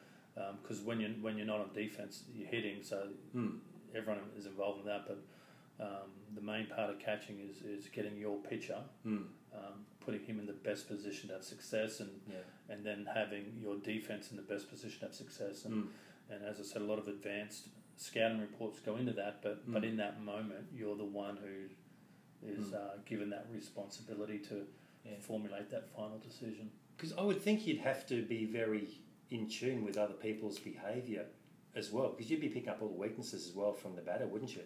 because 0.62 0.80
when 0.80 1.00
you 1.00 1.14
when 1.20 1.36
you're 1.36 1.46
not 1.46 1.60
on 1.60 1.70
defense, 1.74 2.24
you're 2.34 2.48
hitting, 2.48 2.82
so 2.82 3.08
Mm. 3.34 3.58
everyone 3.94 4.20
is 4.36 4.46
involved 4.46 4.80
in 4.80 4.86
that. 4.86 5.04
But 5.06 5.18
um, 5.80 6.10
the 6.34 6.40
main 6.42 6.66
part 6.66 6.90
of 6.90 6.98
catching 6.98 7.38
is 7.40 7.62
is 7.62 7.88
getting 7.88 8.16
your 8.16 8.36
pitcher, 8.38 8.82
Mm. 9.06 9.26
um, 9.54 9.86
putting 10.00 10.24
him 10.24 10.38
in 10.40 10.46
the 10.46 10.52
best 10.52 10.88
position 10.88 11.28
to 11.28 11.34
have 11.34 11.44
success, 11.44 12.00
and 12.00 12.10
Yeah. 12.28 12.42
and 12.70 12.84
then 12.84 13.06
having 13.06 13.58
your 13.60 13.76
defense 13.76 14.30
in 14.30 14.36
the 14.36 14.42
best 14.42 14.68
position 14.68 15.00
to 15.00 15.06
have 15.06 15.14
success. 15.14 15.64
And 15.64 15.74
Mm. 15.84 15.88
and 16.30 16.44
as 16.44 16.60
I 16.60 16.62
said, 16.64 16.82
a 16.82 16.84
lot 16.84 16.98
of 16.98 17.08
advanced 17.08 17.68
scouting 17.96 18.40
reports 18.40 18.80
go 18.80 18.96
into 18.96 19.12
that. 19.14 19.42
But 19.42 19.70
but 19.72 19.82
Mm. 19.82 19.88
in 19.90 19.96
that 19.96 20.20
moment, 20.20 20.66
you're 20.72 20.96
the 20.96 21.04
one 21.24 21.36
who 21.36 21.68
is 22.46 22.70
Mm. 22.70 22.74
uh, 22.74 22.96
given 23.04 23.30
that 23.30 23.46
responsibility 23.50 24.38
to 24.50 24.66
Yeah. 25.04 25.18
formulate 25.20 25.70
that 25.70 25.88
final 25.88 26.18
decision. 26.18 26.70
Because 26.96 27.12
I 27.12 27.22
would 27.22 27.40
think 27.40 27.66
you'd 27.66 27.78
have 27.80 28.06
to 28.06 28.24
be 28.24 28.44
very 28.44 28.88
in 29.30 29.48
tune 29.48 29.84
with 29.84 29.96
other 29.98 30.14
people's 30.14 30.58
behaviour 30.58 31.26
as 31.74 31.92
well, 31.92 32.10
because 32.10 32.30
you'd 32.30 32.40
be 32.40 32.48
picking 32.48 32.68
up 32.70 32.80
all 32.82 32.88
the 32.88 32.94
weaknesses 32.94 33.46
as 33.48 33.54
well 33.54 33.72
from 33.72 33.94
the 33.94 34.02
batter, 34.02 34.26
wouldn't 34.26 34.54
you? 34.56 34.62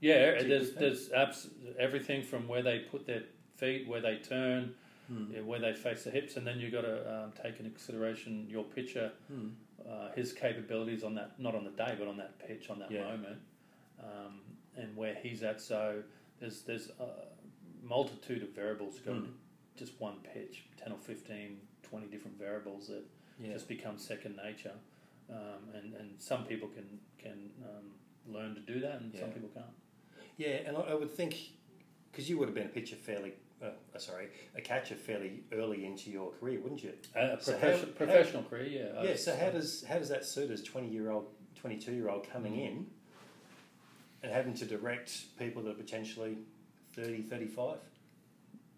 Yeah, 0.00 0.42
there's 0.42 0.72
there's 0.74 1.10
abs- 1.12 1.48
everything 1.78 2.22
from 2.22 2.46
where 2.48 2.62
they 2.62 2.80
put 2.80 3.06
their 3.06 3.22
feet, 3.56 3.86
where 3.88 4.00
they 4.00 4.16
turn, 4.18 4.74
Mm. 5.10 5.32
yeah, 5.32 5.40
where 5.40 5.58
they 5.58 5.72
face 5.72 6.04
the 6.04 6.10
hips, 6.10 6.36
and 6.36 6.46
then 6.46 6.60
you've 6.60 6.70
got 6.72 6.82
to 6.82 7.10
um, 7.24 7.32
take 7.32 7.58
into 7.58 7.70
consideration 7.70 8.46
your 8.50 8.62
pitcher, 8.62 9.10
Mm. 9.32 9.52
uh, 9.88 10.10
his 10.12 10.34
capabilities 10.34 11.02
on 11.02 11.14
that, 11.14 11.40
not 11.40 11.54
on 11.54 11.64
the 11.64 11.70
day, 11.70 11.94
but 11.98 12.06
on 12.06 12.18
that 12.18 12.38
pitch, 12.38 12.68
on 12.68 12.78
that 12.80 12.90
Yeah. 12.90 13.04
moment, 13.04 13.40
um, 14.00 14.40
and 14.76 14.94
where 14.96 15.14
he's 15.14 15.42
at. 15.42 15.60
So 15.60 16.02
there's 16.40 16.62
there's 16.62 16.90
a 17.00 17.08
multitude 17.82 18.42
of 18.42 18.50
variables 18.50 18.98
go 19.00 19.12
Mm. 19.14 19.32
just 19.76 19.98
one 20.00 20.20
pitch, 20.20 20.64
10 20.76 20.92
or 20.92 20.98
15, 20.98 21.60
20 21.82 22.06
different 22.08 22.36
variables 22.38 22.88
that 22.88 23.04
Yeah. 23.40 23.52
just 23.54 23.66
become 23.68 23.96
second 23.98 24.36
nature. 24.36 24.74
Um, 25.30 25.70
and, 25.74 25.94
and 25.94 26.20
some 26.20 26.44
people 26.46 26.68
can, 26.68 27.00
can 27.18 27.50
um, 27.64 27.92
learn 28.26 28.54
to 28.54 28.60
do 28.60 28.80
that, 28.80 29.00
and 29.00 29.14
some 29.14 29.30
people 29.32 29.48
can't. 29.50 29.66
Yeah, 30.38 30.60
and 30.66 30.76
I, 30.76 30.80
I 30.80 30.94
would 30.94 31.10
think 31.10 31.36
because 32.10 32.30
you 32.30 32.38
would 32.38 32.48
have 32.48 32.54
been 32.54 32.66
a 32.66 32.70
pitcher 32.70 32.96
fairly, 32.96 33.34
uh, 33.62 33.66
uh, 33.94 33.98
sorry, 33.98 34.28
a 34.56 34.60
catcher 34.62 34.94
fairly 34.94 35.42
early 35.52 35.84
into 35.84 36.10
your 36.10 36.30
career, 36.40 36.60
wouldn't 36.60 36.82
you? 36.82 36.92
A, 37.14 37.34
a 37.34 37.40
So 37.42 37.52
how- 37.52 37.58
profession, 37.58 37.88
how- 37.88 37.94
professional 38.06 38.42
career, 38.44 38.92
yeah. 38.94 39.02
Yeah. 39.02 39.16
So 39.16 39.36
how 39.36 39.50
does 39.50 39.84
how 39.84 39.98
does 39.98 40.08
that 40.08 40.24
suit 40.24 40.50
as 40.50 40.62
twenty 40.62 40.88
year 40.88 41.10
old, 41.10 41.26
twenty 41.56 41.76
two 41.76 41.92
year 41.92 42.08
old 42.08 42.30
coming 42.30 42.54
Mm. 42.54 42.66
in 42.68 42.86
and 44.22 44.32
having 44.32 44.54
to 44.54 44.64
direct 44.64 45.36
people 45.38 45.62
that 45.62 45.70
are 45.72 45.74
potentially 45.74 46.38
30, 46.94 47.22
35? 47.22 47.76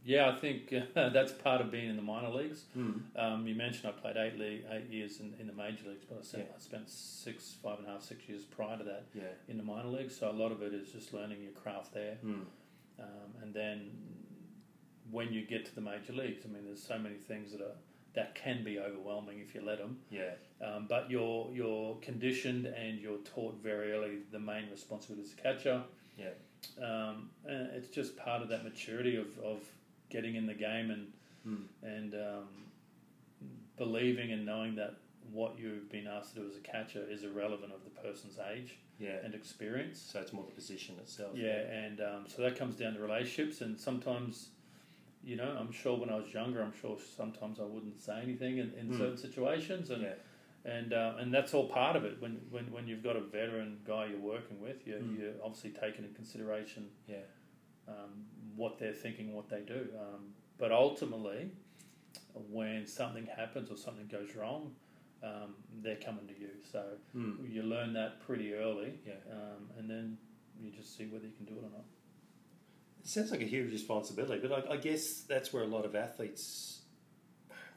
Yeah, 0.04 0.30
I 0.30 0.36
think 0.36 0.72
uh, 0.72 1.08
that's 1.10 1.32
part 1.32 1.60
of 1.60 1.70
being 1.70 1.88
in 1.90 1.96
the 1.96 2.02
minor 2.02 2.30
leagues. 2.30 2.64
Mm. 2.76 3.00
Um, 3.16 3.46
you 3.46 3.54
mentioned 3.54 3.86
I 3.86 4.00
played 4.00 4.16
eight 4.16 4.38
league, 4.38 4.64
eight 4.70 4.88
years 4.90 5.20
in, 5.20 5.34
in 5.38 5.46
the 5.46 5.52
major 5.52 5.88
leagues, 5.88 6.04
but 6.08 6.18
I 6.18 6.22
spent, 6.22 6.44
Yeah. 6.48 6.54
I 6.56 6.60
spent 6.60 6.88
six, 6.90 7.54
five 7.62 7.78
and 7.78 7.86
a 7.86 7.90
half, 7.92 8.02
six 8.02 8.28
years 8.28 8.44
prior 8.44 8.78
to 8.78 8.84
that 8.84 9.04
Yeah. 9.14 9.22
in 9.48 9.56
the 9.58 9.62
minor 9.62 9.88
leagues. 9.88 10.16
So 10.16 10.30
a 10.30 10.32
lot 10.32 10.52
of 10.52 10.62
it 10.62 10.72
is 10.72 10.90
just 10.90 11.12
learning 11.12 11.42
your 11.42 11.52
craft 11.52 11.92
there, 11.94 12.16
Mm. 12.24 12.44
um, 12.98 13.06
and 13.42 13.52
then 13.54 13.90
when 15.10 15.32
you 15.32 15.44
get 15.46 15.64
to 15.66 15.74
the 15.74 15.80
major 15.80 16.12
leagues, 16.12 16.44
I 16.44 16.48
mean, 16.48 16.64
there's 16.64 16.82
so 16.82 16.98
many 16.98 17.16
things 17.16 17.52
that 17.52 17.60
are 17.60 17.76
that 18.12 18.34
can 18.34 18.64
be 18.64 18.76
overwhelming 18.80 19.38
if 19.38 19.54
you 19.54 19.60
let 19.60 19.78
them. 19.78 19.96
Yeah. 20.10 20.32
Um, 20.60 20.86
but 20.88 21.08
you're 21.10 21.48
you're 21.54 21.94
conditioned 22.00 22.66
and 22.66 22.98
you're 22.98 23.18
taught 23.18 23.54
very 23.62 23.92
early 23.92 24.18
the 24.32 24.38
main 24.40 24.68
responsibility 24.70 25.28
as 25.28 25.32
a 25.38 25.42
catcher. 25.42 25.82
Yeah. 26.18 26.30
Um, 26.84 27.30
and 27.46 27.68
it's 27.74 27.88
just 27.88 28.16
part 28.16 28.42
of 28.42 28.48
that 28.48 28.64
maturity 28.64 29.14
of, 29.16 29.28
of 29.38 29.60
getting 30.10 30.34
in 30.34 30.46
the 30.46 30.54
game 30.54 30.90
and 30.90 31.12
Mm. 31.46 31.64
and 31.82 32.14
um, 32.14 32.48
believing 33.76 34.32
and 34.32 34.44
knowing 34.44 34.74
that 34.76 34.94
what 35.32 35.58
you've 35.58 35.90
been 35.90 36.06
asked 36.06 36.34
to 36.34 36.40
do 36.40 36.46
as 36.48 36.56
a 36.56 36.60
catcher 36.60 37.02
is 37.08 37.22
irrelevant 37.24 37.72
of 37.72 37.82
the 37.84 37.90
person's 37.90 38.38
age 38.52 38.76
Yeah. 38.98 39.16
and 39.24 39.34
experience. 39.34 39.98
So 40.00 40.20
it's 40.20 40.32
more 40.32 40.44
the 40.44 40.52
position 40.52 40.96
itself. 40.98 41.34
Yeah, 41.36 41.60
and 41.60 42.00
um, 42.00 42.24
so 42.28 42.42
that 42.42 42.56
comes 42.56 42.76
down 42.76 42.94
to 42.94 43.00
relationships, 43.00 43.60
and 43.62 43.78
sometimes, 43.80 44.50
you 45.24 45.36
know, 45.36 45.56
I'm 45.58 45.72
sure 45.72 45.96
when 45.96 46.10
I 46.10 46.16
was 46.16 46.34
younger, 46.34 46.60
I'm 46.62 46.74
sure 46.78 46.98
sometimes 47.16 47.58
I 47.60 47.64
wouldn't 47.64 48.00
say 48.00 48.20
anything 48.22 48.58
in, 48.58 48.72
in 48.74 48.90
Mm. 48.90 48.98
certain 48.98 49.16
situations, 49.16 49.88
and 49.90 50.02
Yeah. 50.02 50.14
and 50.66 50.92
uh, 50.92 51.14
and 51.18 51.32
that's 51.32 51.54
all 51.54 51.68
part 51.68 51.96
of 51.96 52.04
it. 52.04 52.20
When 52.20 52.32
when 52.50 52.70
when 52.70 52.86
you've 52.86 53.02
got 53.02 53.16
a 53.16 53.20
veteran 53.22 53.80
guy 53.86 54.06
you're 54.10 54.18
working 54.34 54.60
with, 54.60 54.86
you 54.86 54.94
Mm. 54.96 55.18
you're 55.18 55.32
obviously 55.42 55.70
taking 55.70 56.04
in 56.04 56.12
consideration 56.12 56.90
Yeah. 57.08 57.22
um, 57.88 58.26
what 58.56 58.78
they're 58.78 58.92
thinking, 58.92 59.32
what 59.32 59.48
they 59.48 59.60
do. 59.60 59.88
Um, 59.98 60.34
but 60.58 60.72
ultimately, 60.72 61.50
when 62.50 62.86
something 62.86 63.26
happens 63.26 63.70
or 63.70 63.76
something 63.76 64.06
goes 64.06 64.34
wrong, 64.34 64.74
um, 65.22 65.54
they're 65.82 65.96
coming 65.96 66.26
to 66.28 66.38
you. 66.38 66.50
So 66.70 66.84
Mm. 67.14 67.50
you 67.52 67.62
learn 67.62 67.92
that 67.94 68.20
pretty 68.20 68.54
early, 68.54 68.98
Yeah. 69.06 69.14
um, 69.30 69.70
and 69.78 69.88
then 69.90 70.18
you 70.60 70.70
just 70.70 70.96
see 70.96 71.06
whether 71.06 71.26
you 71.26 71.32
can 71.32 71.46
do 71.46 71.54
it 71.54 71.64
or 71.64 71.70
not. 71.70 71.84
It 73.00 73.06
sounds 73.06 73.30
like 73.30 73.40
a 73.40 73.46
huge 73.46 73.72
responsibility, 73.72 74.46
but 74.46 74.66
I, 74.68 74.74
I 74.74 74.76
guess 74.76 75.22
that's 75.22 75.52
where 75.52 75.62
a 75.62 75.66
lot 75.66 75.84
of 75.84 75.94
athletes 75.94 76.82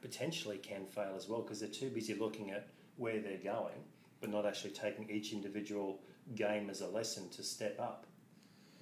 potentially 0.01 0.57
can 0.57 0.85
fail 0.85 1.13
as 1.15 1.27
well 1.29 1.41
because 1.41 1.59
they're 1.61 1.69
too 1.69 1.89
busy 1.89 2.13
looking 2.13 2.51
at 2.51 2.67
where 2.97 3.19
they're 3.21 3.37
going, 3.37 3.85
but 4.19 4.29
not 4.29 4.45
actually 4.45 4.71
taking 4.71 5.09
each 5.09 5.31
individual 5.33 6.01
game 6.35 6.69
as 6.69 6.81
a 6.81 6.87
lesson 6.87 7.29
to 7.29 7.43
step 7.43 7.79
up. 7.79 8.05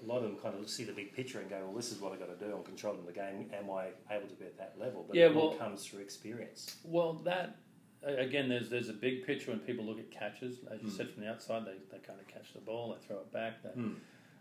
A 0.03 0.07
lot 0.07 0.17
of 0.17 0.23
them 0.23 0.37
kind 0.37 0.55
of 0.57 0.67
see 0.69 0.83
the 0.83 0.93
big 0.93 1.13
picture 1.13 1.39
and 1.39 1.49
go, 1.49 1.59
"Well, 1.65 1.73
this 1.73 1.91
is 1.91 1.99
what 1.99 2.11
I 2.11 2.15
got 2.17 2.27
to 2.37 2.45
do. 2.45 2.55
I'm 2.55 2.63
controlling 2.63 3.05
the 3.05 3.11
game. 3.11 3.49
Am 3.53 3.69
I 3.69 3.89
able 4.09 4.27
to 4.27 4.35
be 4.35 4.45
at 4.45 4.57
that 4.57 4.75
level?" 4.79 5.03
But 5.07 5.15
Yeah, 5.15 5.27
it 5.29 5.35
all 5.35 5.55
comes 5.55 5.85
through 5.85 6.01
experience. 6.01 6.77
Well, 6.83 7.13
that 7.25 7.55
again, 8.03 8.49
there's 8.49 8.69
there's 8.69 8.89
a 8.89 8.93
big 8.93 9.25
picture 9.25 9.51
when 9.51 9.59
people 9.59 9.85
look 9.85 9.99
at 9.99 10.09
catches. 10.09 10.57
As 10.71 10.81
you 10.81 10.87
Mm. 10.89 10.97
said 10.97 11.09
from 11.11 11.23
the 11.23 11.29
outside, 11.29 11.65
they, 11.65 11.75
they 11.91 11.99
kind 11.99 12.19
of 12.19 12.27
catch 12.27 12.53
the 12.53 12.59
ball, 12.61 12.93
they 12.93 13.05
throw 13.07 13.17
it 13.19 13.31
back. 13.31 13.61
They, 13.63 13.69
Mm. 13.81 13.95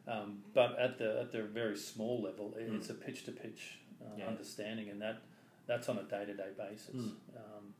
Um, 0.08 0.42
but 0.54 0.78
at 0.78 0.96
the 0.98 1.20
at 1.20 1.30
the 1.30 1.42
very 1.42 1.76
small 1.76 2.22
level, 2.22 2.54
it- 2.56 2.70
Mm. 2.70 2.76
it's 2.76 2.88
a 2.90 2.94
pitch 2.94 3.24
to 3.26 3.32
pitch 3.32 3.78
understanding, 4.26 4.88
and 4.88 5.00
that 5.02 5.18
that's 5.66 5.88
on 5.88 5.98
a 5.98 6.02
day 6.04 6.24
to 6.24 6.34
day 6.34 6.48
basis. 6.56 6.94
Mm. 6.96 7.12
Um, 7.36 7.74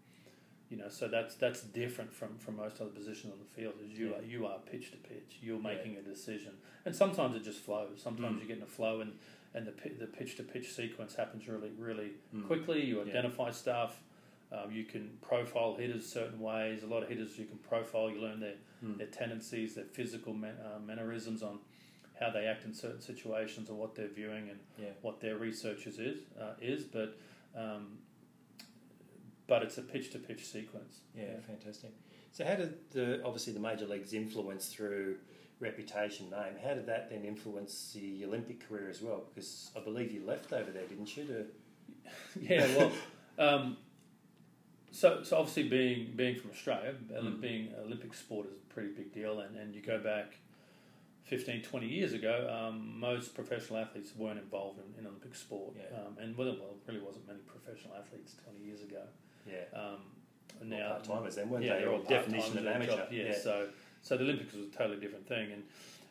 you 0.71 0.77
know, 0.77 0.89
so 0.89 1.09
that's 1.09 1.35
that's 1.35 1.63
different 1.63 2.13
from, 2.13 2.39
from 2.39 2.57
most 2.57 2.81
other 2.81 2.91
positions 2.91 3.33
on 3.33 3.39
the 3.41 3.45
field. 3.61 3.75
Is 3.85 3.99
you 3.99 4.11
Yeah. 4.11 4.19
are 4.19 4.23
you 4.23 4.47
are 4.47 4.59
pitch 4.61 4.93
to 4.93 4.97
pitch. 4.99 5.39
You're 5.43 5.57
Yeah. 5.57 5.63
making 5.75 5.97
a 5.97 6.03
decision, 6.03 6.53
and 6.85 6.95
sometimes 6.95 7.35
it 7.35 7.43
just 7.45 7.59
flows. 7.61 8.01
Sometimes 8.01 8.39
Mm. 8.39 8.43
you 8.43 8.49
get 8.49 8.57
in 8.59 8.63
a 8.63 8.67
flow, 8.67 9.01
and 9.01 9.19
and 9.53 9.67
the 9.67 9.73
the 9.99 10.07
pitch 10.07 10.37
to 10.37 10.45
pitch 10.45 10.73
sequence 10.73 11.15
happens 11.17 11.49
really 11.49 11.71
really 11.71 12.13
Mm. 12.35 12.47
quickly. 12.47 12.85
You 12.85 12.97
Yeah. 13.03 13.11
identify 13.11 13.51
stuff. 13.51 14.01
Um, 14.53 14.73
you 14.73 14.85
can 14.85 15.17
profile 15.21 15.75
hitters 15.77 16.07
certain 16.07 16.41
ways. 16.41 16.83
A 16.83 16.87
lot 16.87 17.03
of 17.05 17.09
hitters 17.09 17.39
you 17.39 17.47
can 17.47 17.59
profile. 17.59 18.09
You 18.11 18.21
learn 18.21 18.41
their 18.41 18.57
Mm. 18.85 18.97
their 18.99 19.07
tendencies, 19.09 19.75
their 19.75 19.85
physical 19.85 20.35
man, 20.35 20.57
uh, 20.59 20.79
mannerisms 20.79 21.43
on 21.43 21.59
how 22.21 22.31
they 22.31 22.47
act 22.47 22.65
in 22.65 22.73
certain 22.75 23.01
situations 23.01 23.71
or 23.71 23.75
what 23.77 23.95
they're 23.97 24.09
viewing 24.09 24.51
and 24.51 24.61
Yeah. 24.79 24.91
what 25.03 25.21
their 25.21 25.37
researchers 25.37 25.99
is 25.99 26.19
uh, 26.39 26.55
is. 26.61 26.85
But 26.85 27.17
um, 27.57 27.99
but 29.51 29.63
it's 29.65 29.77
a 29.79 29.83
pitch 29.83 30.11
to 30.13 30.19
pitch 30.19 30.47
sequence. 30.47 31.01
Yeah, 31.15 31.35
fantastic. 31.47 31.91
So, 32.33 32.45
how 32.45 32.55
did 32.55 32.75
the 32.93 33.21
obviously 33.25 33.53
the 33.53 33.61
major 33.61 33.87
leagues 33.87 34.13
influence 34.15 34.69
through 34.75 35.17
reputation, 35.59 36.31
name? 36.31 36.55
How 36.65 36.75
did 36.75 36.87
that 36.87 37.11
then 37.11 37.25
influence 37.25 37.91
the 37.95 38.25
Olympic 38.25 38.67
career 38.67 38.89
as 38.89 39.03
well? 39.03 39.25
Because 39.29 39.71
I 39.77 39.81
believe 39.81 40.13
you 40.13 40.23
left 40.25 40.53
over 40.53 40.71
there, 40.71 40.87
didn't 40.87 41.15
you? 41.17 41.25
To 41.27 41.45
Yeah, 42.41 42.67
well, 42.77 42.93
um, 43.39 43.77
so 44.93 45.23
so 45.25 45.37
obviously 45.39 45.65
being 45.69 46.13
being 46.17 46.37
from 46.41 46.51
Australia, 46.51 46.95
Mm. 47.13 47.41
being 47.41 47.63
an 47.69 47.81
Olympic 47.87 48.15
sport 48.15 48.47
is 48.47 48.53
a 48.53 48.73
pretty 48.75 48.91
big 49.01 49.13
deal, 49.13 49.41
and, 49.41 49.57
and 49.57 49.75
you 49.75 49.83
go 49.83 49.99
back 49.99 50.37
15, 51.25 51.63
20 51.63 51.87
years 51.87 52.13
ago, 52.13 52.35
um, 52.59 52.99
most 52.99 53.35
professional 53.35 53.79
athletes 53.79 54.11
weren't 54.17 54.39
involved 54.39 54.79
in, 54.81 54.89
in 55.01 55.07
Olympic 55.07 55.35
sport, 55.37 55.75
Yeah. 55.77 55.99
um, 55.99 56.13
and 56.23 56.37
well, 56.37 56.49
well, 56.49 56.75
there 56.87 56.95
really 56.95 57.05
wasn't 57.07 57.27
many 57.27 57.41
professional 57.41 57.95
athletes 57.97 58.35
twenty 58.45 58.65
years 58.65 58.83
ago. 58.83 59.03
Yeah, 59.47 59.79
Um, 59.79 59.99
and 60.61 60.71
now 60.71 60.91
part-timers 60.91 61.37
then, 61.37 61.49
weren't 61.49 61.65
yeah, 61.65 61.75
they? 61.75 61.81
they're 61.81 61.93
all 61.93 62.03
definition 62.03 62.59
of 62.59 62.67
amateur, 62.67 62.97
job- 62.97 63.13
yeah, 63.13 63.25
yeah. 63.25 63.39
So 63.39 63.69
so 64.03 64.17
the 64.17 64.25
Olympics 64.25 64.55
was 64.55 64.67
a 64.67 64.71
totally 64.71 64.99
different 65.01 65.27
thing, 65.27 65.53
and 65.53 65.63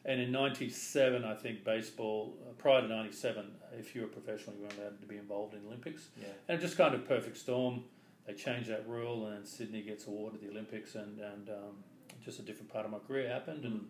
and 0.05 0.21
in 0.21 0.31
'97, 0.31 1.23
I 1.25 1.35
think 1.35 1.63
baseball 1.63 2.33
uh, 2.47 2.53
prior 2.53 2.81
to 2.81 2.87
'97, 2.87 3.45
if 3.77 3.93
you 3.95 4.01
were 4.01 4.07
professional, 4.07 4.55
you 4.55 4.61
weren't 4.63 4.77
allowed 4.79 4.99
to 5.01 5.07
be 5.07 5.17
involved 5.17 5.53
in 5.53 5.65
Olympics. 5.67 6.07
yeah, 6.19 6.27
And 6.47 6.59
just 6.61 6.77
kind 6.77 6.95
of 6.95 7.07
perfect 7.07 7.37
storm. 7.37 7.83
They 8.25 8.33
changed 8.33 8.69
that 8.69 8.87
rule, 8.87 9.27
and 9.27 9.45
Sydney 9.47 9.81
gets 9.81 10.05
awarded 10.07 10.41
the 10.41 10.49
Olympics, 10.49 10.95
and 10.95 11.19
and 11.19 11.49
um, 11.49 11.83
just 12.23 12.39
a 12.39 12.43
different 12.43 12.71
part 12.71 12.85
of 12.85 12.91
my 12.91 12.99
career 12.99 13.27
happened, 13.27 13.65
and 13.65 13.87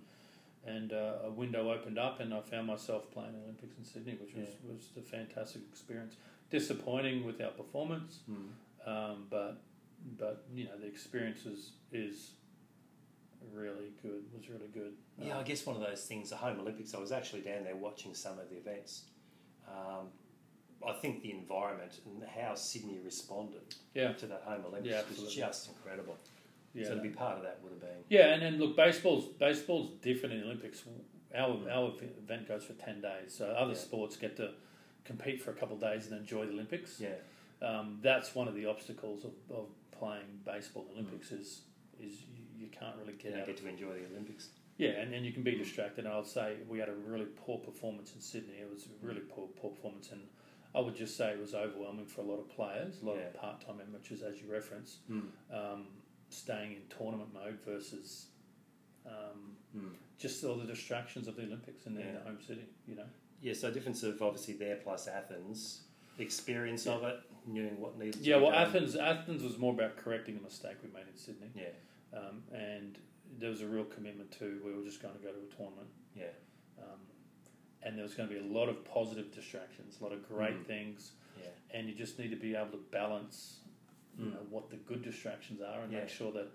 and 0.65 0.91
uh, 0.93 1.13
a 1.25 1.29
window 1.29 1.72
opened 1.72 1.98
up, 2.00 2.19
and 2.19 2.34
I 2.34 2.41
found 2.41 2.67
myself 2.67 3.10
playing 3.12 3.34
the 3.34 3.43
Olympics 3.43 3.77
in 3.77 3.86
Sydney, 3.86 4.17
which 4.19 4.34
was 4.36 4.50
was 4.67 4.89
a 4.98 5.01
fantastic 5.01 5.62
experience. 5.72 6.15
Disappointing 6.50 7.24
with 7.25 7.39
our 7.41 7.51
performance, 7.51 8.19
Mm. 8.29 8.50
Um, 8.86 9.25
but 9.29 9.62
but 10.17 10.45
you 10.53 10.65
know 10.65 10.77
the 10.79 10.88
experience 10.88 11.45
is 11.45 11.71
is 11.91 12.31
really 13.53 13.91
good. 14.01 14.24
Was 14.33 14.50
really 14.50 14.67
good. 14.74 14.93
Yeah, 15.17 15.36
I 15.36 15.39
Um, 15.39 15.45
guess 15.45 15.65
one 15.65 15.75
of 15.75 15.81
those 15.81 16.05
things, 16.05 16.29
the 16.29 16.36
home 16.38 16.59
Olympics, 16.59 16.93
I 16.93 17.00
was 17.00 17.12
actually 17.12 17.41
down 17.41 17.63
there 17.63 17.75
watching 17.75 18.13
some 18.13 18.38
of 18.39 18.50
the 18.50 18.57
events. 18.57 19.05
Um, 19.67 20.07
I 20.88 20.93
think 20.93 21.21
the 21.21 21.31
environment 21.31 22.00
and 22.05 22.24
how 22.24 22.55
Sydney 22.55 23.00
responded 23.03 23.75
yeah, 23.93 24.13
to 24.13 24.25
that 24.27 24.43
home 24.45 24.63
Olympics 24.65 24.93
Yeah, 24.95 25.24
was 25.24 25.33
just 25.33 25.67
incredible. 25.69 26.15
yeah. 26.74 26.88
So 26.88 26.95
to 26.95 27.01
be 27.01 27.09
part 27.09 27.38
of 27.38 27.43
that 27.43 27.59
would 27.62 27.71
have 27.74 27.81
been. 27.81 28.03
Yeah, 28.09 28.33
and, 28.33 28.43
and 28.43 28.59
look, 28.59 28.75
baseball's 28.77 29.25
baseball's 29.25 29.91
different 30.01 30.36
in 30.36 30.41
the 30.41 30.45
Olympics. 30.48 30.83
Our 31.36 31.57
our 31.69 31.93
event 32.24 32.48
goes 32.48 32.63
for 32.63 32.74
ten 32.74 33.01
days, 33.01 33.33
so 33.36 33.48
other 33.51 33.74
Yeah. 33.74 33.77
sports 33.77 34.15
get 34.15 34.38
to 34.38 34.51
compete 35.03 35.41
for 35.41 35.51
a 35.51 35.53
couple 35.53 35.75
of 35.75 35.81
days 35.81 36.07
and 36.07 36.19
enjoy 36.19 36.45
the 36.45 36.53
Olympics. 36.53 37.00
Yeah, 37.00 37.09
Um, 37.62 38.00
that's 38.01 38.34
one 38.36 38.48
of 38.48 38.56
the 38.56 38.66
obstacles 38.66 39.25
of, 39.25 39.32
of 39.54 39.68
playing 39.92 40.39
baseball 40.46 40.84
in 40.89 40.89
the 40.96 41.00
Olympics 41.01 41.32
is 41.32 41.62
is 42.01 42.22
you, 42.22 42.44
you 42.58 42.68
can't 42.68 42.96
really 42.98 43.13
you 43.13 43.20
get 43.20 43.32
don't 43.32 43.42
out. 43.42 43.48
get 43.48 43.58
to 43.58 43.68
enjoy 43.68 43.94
the 43.94 44.06
Olympics. 44.12 44.50
Yeah, 44.78 44.92
and, 44.92 45.13
and 45.13 45.25
you 45.25 45.34
can 45.34 45.44
be 45.44 45.56
distracted. 45.56 46.06
And 46.06 46.13
I'll 46.13 46.24
say 46.24 46.56
we 46.70 46.80
had 46.80 46.88
a 46.88 46.94
really 46.94 47.25
poor 47.25 47.58
performance 47.58 48.13
in 48.16 48.22
Sydney. 48.22 48.56
It 48.62 48.70
was 48.72 48.86
a 48.86 49.06
really 49.06 49.20
poor 49.22 49.48
poor 49.62 49.72
performance, 49.72 50.10
and 50.13 50.22
I 50.74 50.80
would 50.80 50.96
just 50.96 51.18
say 51.18 51.32
it 51.32 51.39
was 51.39 51.54
overwhelming 51.54 52.06
for 52.06 52.22
a 52.22 52.24
lot 52.24 52.39
of 52.39 52.48
players, 52.50 53.01
a 53.01 53.06
lot 53.06 53.18
Yeah. 53.18 53.24
of 53.28 53.34
part 53.34 53.60
time 53.60 53.82
amateurs, 53.86 54.22
as 54.22 54.39
you 54.42 54.50
reference, 54.51 55.00
Mm. 55.10 55.24
um, 55.51 55.88
staying 56.30 56.74
in 56.74 56.82
tournament 56.98 57.34
mode 57.34 57.60
versus. 57.66 58.28
Um, 59.06 59.56
Mm. 59.75 59.92
just 60.18 60.44
all 60.44 60.56
the 60.56 60.66
distractions 60.66 61.28
of 61.28 61.36
the 61.36 61.44
Olympics 61.44 61.86
in, 61.86 61.96
in 61.96 62.06
Yeah. 62.06 62.13
the 62.13 62.20
home 62.22 62.42
city, 62.42 62.66
you 62.88 62.96
know. 62.96 63.06
Yeah, 63.42 63.54
so 63.54 63.72
difference 63.72 64.01
of 64.04 64.22
obviously 64.22 64.56
there 64.56 64.78
plus 64.78 65.08
Athens, 65.08 65.84
the 66.18 66.24
experience 66.24 66.88
of 66.88 67.04
it, 67.04 67.20
knowing 67.46 67.79
what 67.79 67.98
needed 67.98 68.13
to 68.15 68.19
Yeah, 68.22 68.38
be 68.38 68.43
well, 68.43 68.51
done. 68.51 68.67
Athens 68.67 68.96
Athens 68.96 69.43
was 69.43 69.58
more 69.58 69.74
about 69.74 69.98
correcting 69.98 70.36
the 70.36 70.41
mistake 70.41 70.77
we 70.84 70.89
made 70.91 71.08
in 71.12 71.17
Sydney, 71.17 71.50
Yeah, 71.55 72.17
um, 72.17 72.43
and 72.53 72.98
there 73.39 73.50
was 73.50 73.62
a 73.62 73.67
real 73.67 73.86
commitment 73.86 74.32
to 74.39 74.62
we 74.65 74.73
were 74.73 74.84
just 74.84 75.02
going 75.02 75.13
to 75.15 75.19
go 75.21 75.32
to 75.32 75.39
a 75.39 75.56
tournament, 75.56 75.89
yeah, 76.15 76.25
um, 76.80 76.99
and 77.84 77.95
there 77.97 78.04
was 78.04 78.13
going 78.13 78.28
to 78.30 78.36
be 78.36 78.41
a 78.41 78.52
lot 78.54 78.69
of 78.69 78.84
positive 78.86 79.34
distractions, 79.34 79.97
a 79.99 80.04
lot 80.04 80.13
of 80.13 80.28
great 80.28 80.56
Mm. 80.63 80.65
things, 80.65 81.12
yeah, 81.38 81.47
and 81.71 81.88
you 81.88 81.95
just 81.95 82.19
need 82.19 82.30
to 82.32 82.36
be 82.38 82.56
able 82.56 82.71
to 82.71 82.84
balance, 82.91 83.60
you 84.17 84.25
Mm. 84.25 84.34
know, 84.34 84.45
what 84.49 84.69
the 84.69 84.78
good 84.78 85.02
distractions 85.02 85.62
are, 85.62 85.82
and 85.82 85.91
Yeah. 85.91 85.99
make 86.02 86.10
sure 86.10 86.32
that 86.32 86.49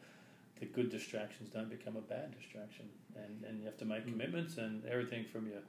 the 0.60 0.66
good 0.66 0.88
distractions 0.90 1.50
don't 1.50 1.68
become 1.68 1.96
a 1.96 2.00
bad 2.02 2.32
distraction, 2.36 2.88
and 3.16 3.44
and 3.44 3.58
you 3.58 3.64
have 3.66 3.76
to 3.78 3.84
make 3.84 4.04
Mm. 4.04 4.12
commitments 4.12 4.58
and 4.58 4.84
everything 4.86 5.24
from 5.24 5.46
your 5.48 5.62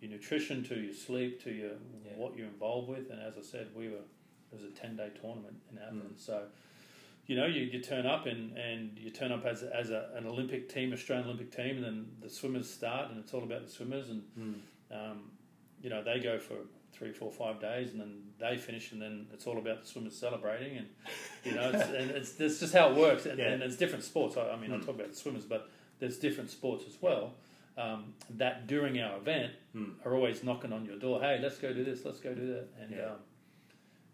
your 0.00 0.10
nutrition 0.10 0.64
to 0.64 0.80
your 0.80 0.92
sleep 0.92 1.40
to 1.40 1.52
your 1.52 1.76
Yeah. 2.04 2.16
what 2.16 2.36
you're 2.36 2.48
involved 2.48 2.88
with, 2.88 3.08
and 3.10 3.20
as 3.20 3.38
I 3.38 3.42
said, 3.42 3.72
we 3.74 3.88
were 3.88 4.02
it 4.52 4.54
was 4.60 4.64
a 4.64 4.70
ten 4.74 4.96
day 4.96 5.10
tournament 5.20 5.56
in 5.70 5.78
Athens, 5.78 6.20
Mm. 6.22 6.26
so. 6.26 6.42
You 7.28 7.36
know, 7.36 7.46
you, 7.46 7.62
you 7.62 7.78
turn 7.78 8.04
up 8.04 8.26
and, 8.26 8.58
and 8.58 8.98
you 8.98 9.08
turn 9.10 9.30
up 9.30 9.46
as, 9.46 9.62
as 9.62 9.90
a, 9.90 10.08
an 10.16 10.26
Olympic 10.26 10.68
team, 10.68 10.92
Australian 10.92 11.26
Olympic 11.28 11.54
team, 11.54 11.76
and 11.76 11.84
then 11.84 12.06
the 12.20 12.28
swimmers 12.28 12.68
start, 12.68 13.10
and 13.10 13.18
it's 13.20 13.32
all 13.32 13.44
about 13.44 13.62
the 13.64 13.70
swimmers, 13.70 14.10
and 14.10 14.22
Mm. 14.36 14.54
um, 14.90 15.30
you 15.80 15.88
know, 15.88 16.02
they 16.02 16.18
go 16.18 16.38
for 16.40 16.54
three, 16.92 17.12
four, 17.12 17.30
five 17.30 17.60
days, 17.60 17.92
and 17.92 18.00
then 18.00 18.22
they 18.40 18.58
finish, 18.58 18.90
and 18.90 19.00
then 19.00 19.28
it's 19.32 19.46
all 19.46 19.56
about 19.58 19.82
the 19.82 19.86
swimmers 19.86 20.16
celebrating, 20.18 20.78
and 20.78 20.86
you 21.44 21.52
know, 21.54 21.70
it's, 21.72 21.88
and 21.90 22.10
it's 22.10 22.32
that's 22.32 22.58
just 22.58 22.74
how 22.74 22.90
it 22.90 22.96
works. 22.96 23.24
And, 23.24 23.38
Yeah. 23.38 23.50
and 23.52 23.62
there's 23.62 23.76
different 23.76 24.02
sports. 24.02 24.36
I, 24.36 24.50
I 24.50 24.56
mean, 24.56 24.72
I 24.72 24.76
Mm. 24.78 24.84
talk 24.84 24.96
about 24.96 25.10
the 25.10 25.16
swimmers, 25.16 25.44
but 25.44 25.70
there's 26.00 26.18
different 26.18 26.50
sports 26.50 26.84
as 26.88 27.00
well. 27.00 27.34
Um, 27.78 28.14
that 28.30 28.66
during 28.66 29.00
our 29.00 29.16
event 29.18 29.52
Mm. 29.76 29.94
are 30.04 30.12
always 30.14 30.42
knocking 30.42 30.72
on 30.72 30.84
your 30.84 30.98
door. 30.98 31.20
Hey, 31.20 31.38
let's 31.40 31.56
go 31.58 31.72
do 31.72 31.84
this. 31.84 32.04
Let's 32.04 32.18
go 32.20 32.34
do 32.34 32.46
that. 32.48 32.66
And 32.82 32.90
Yeah. 32.90 33.06
um, 33.12 33.16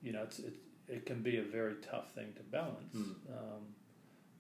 you 0.03 0.13
know, 0.13 0.23
it's, 0.23 0.39
it 0.39 0.55
it 0.89 1.05
can 1.07 1.23
be 1.23 1.37
a 1.39 1.43
very 1.43 1.75
tough 1.91 2.13
thing 2.13 2.33
to 2.37 2.43
balance. 2.45 2.97
Mm. 2.97 3.15
Um, 3.31 3.63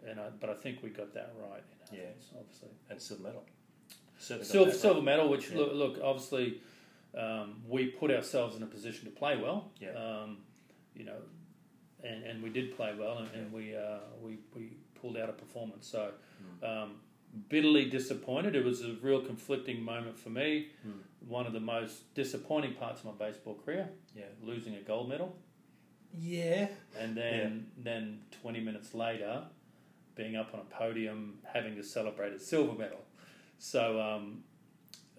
and 0.08 0.18
I, 0.20 0.28
but 0.40 0.48
I 0.48 0.54
think 0.54 0.82
we 0.82 0.88
got 0.90 1.12
that 1.14 1.34
right 1.38 1.62
in 1.92 1.98
Yeah. 1.98 2.04
Obviously. 2.38 2.68
and 2.88 3.00
silver 3.02 3.22
medal. 3.24 3.44
Silver, 4.18 4.72
silver 4.72 5.02
medal, 5.02 5.28
which 5.28 5.50
Yeah. 5.50 5.58
look, 5.58 5.72
look, 5.74 6.00
obviously, 6.02 6.60
um, 7.16 7.62
we 7.68 7.86
put 7.86 8.10
ourselves 8.10 8.56
in 8.56 8.62
a 8.62 8.66
position 8.66 9.04
to 9.04 9.10
play 9.10 9.36
well. 9.36 9.70
Yeah. 9.80 9.90
Um, 9.90 10.38
you 10.94 11.04
know, 11.04 11.20
and, 12.02 12.24
and 12.24 12.42
we 12.42 12.48
did 12.50 12.74
play 12.76 12.94
well, 12.98 13.18
and, 13.18 13.28
and 13.34 13.52
we, 13.52 13.76
uh, 13.76 13.98
we 14.22 14.38
we 14.56 14.70
pulled 15.00 15.16
out 15.16 15.28
a 15.28 15.32
performance. 15.32 15.86
So, 15.86 16.12
Mm. 16.62 16.82
um, 16.84 16.90
bitterly 17.48 17.84
disappointed. 17.90 18.54
It 18.56 18.64
was 18.64 18.82
a 18.84 18.94
real 19.02 19.20
conflicting 19.20 19.82
moment 19.82 20.16
for 20.18 20.30
me. 20.30 20.68
Mm. 20.86 20.92
One 21.28 21.46
of 21.46 21.52
the 21.52 21.60
most 21.60 22.14
disappointing 22.14 22.74
parts 22.74 23.00
of 23.00 23.06
my 23.06 23.26
baseball 23.26 23.54
career, 23.64 23.88
Yeah, 24.16 24.24
losing 24.42 24.74
a 24.76 24.80
gold 24.80 25.08
medal, 25.08 25.36
yeah, 26.16 26.68
and 26.98 27.16
then 27.16 27.66
then 27.76 28.20
twenty 28.42 28.60
minutes 28.60 28.94
later, 28.94 29.44
being 30.14 30.36
up 30.36 30.52
on 30.54 30.60
a 30.60 30.64
podium 30.64 31.38
having 31.52 31.76
to 31.76 31.82
celebrate 31.82 32.32
a 32.32 32.38
silver 32.38 32.76
medal. 32.78 33.00
So, 33.58 34.00
um, 34.00 34.44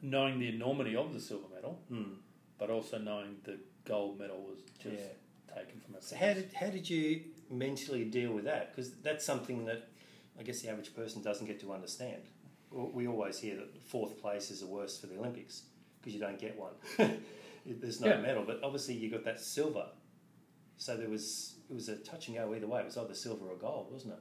knowing 0.02 0.39
the 0.39 0.47
enormity 0.47 0.95
of 0.95 1.13
the 1.13 1.19
silver 1.19 1.47
medal, 1.54 1.82
mm. 1.91 2.15
but 2.58 2.69
also 2.69 2.97
knowing 2.97 3.38
the 3.43 3.58
gold 3.86 4.19
medal 4.19 4.38
was 4.38 4.60
just 4.82 4.95
yeah. 4.95 5.56
taken 5.56 5.80
from 5.80 5.95
us. 5.95 6.08
So 6.08 6.15
how 6.15 6.34
did 6.34 6.54
how 6.54 6.69
did 6.69 6.89
you 6.89 7.21
mentally 7.49 8.06
deal 8.06 8.32
with 8.32 8.45
that? 8.45 8.75
Because 8.75 8.91
that's 9.02 9.25
something 9.25 9.65
that 9.65 9.89
I 10.39 10.43
guess 10.43 10.62
the 10.62 10.69
average 10.69 10.95
person 10.95 11.21
doesn't 11.21 11.45
get 11.47 11.60
to 11.62 11.73
understand. 11.73 12.21
We 12.71 13.08
always 13.08 13.39
hear 13.39 13.56
that 13.56 13.82
fourth 13.82 14.21
place 14.21 14.52
is 14.52 14.60
the 14.62 14.67
worst 14.67 15.02
for 15.02 15.08
the 15.08 15.17
Olympics 15.17 15.63
because 15.99 16.13
you 16.13 16.19
don't 16.19 16.39
get 16.39 16.58
one. 16.58 16.73
There's 17.65 17.99
no 17.99 18.08
Yeah. 18.10 18.21
medal, 18.21 18.43
but 18.45 18.62
obviously 18.63 18.93
you 18.93 19.10
got 19.10 19.25
that 19.25 19.39
silver. 19.39 19.88
So 20.80 20.98
there 20.98 21.10
was 21.10 21.56
it 21.70 21.74
was 21.76 21.88
a 21.89 21.98
touch 21.98 22.30
and 22.30 22.38
go 22.38 22.54
either 22.56 22.65
way. 22.65 22.80
It 22.82 22.86
was 22.86 22.98
either 22.98 23.13
silver 23.13 23.46
or 23.46 23.56
gold, 23.56 23.92
wasn't 23.92 24.13
it? 24.13 24.20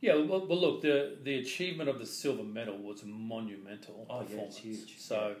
Yeah, 0.00 0.16
well, 0.16 0.44
well, 0.46 0.60
look, 0.60 0.82
the 0.82 1.16
the 1.22 1.36
achievement 1.38 1.88
of 1.88 1.98
the 1.98 2.04
silver 2.06 2.42
medal 2.42 2.76
was 2.76 3.02
a 3.02 3.06
monumental 3.06 4.06
Oh, 4.10 4.16
yeah, 4.20 4.26
performance. 4.26 4.56
it's 4.56 4.64
huge. 4.64 4.98
So, 4.98 5.36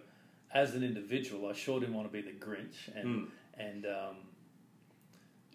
as 0.54 0.74
an 0.74 0.82
individual, 0.82 1.50
I 1.50 1.52
sure 1.52 1.80
didn't 1.80 1.94
want 1.94 2.10
to 2.10 2.12
be 2.12 2.22
the 2.22 2.32
Grinch 2.38 2.88
and 2.94 3.04
Mm. 3.08 3.28
and 3.58 3.86
um, 3.86 4.16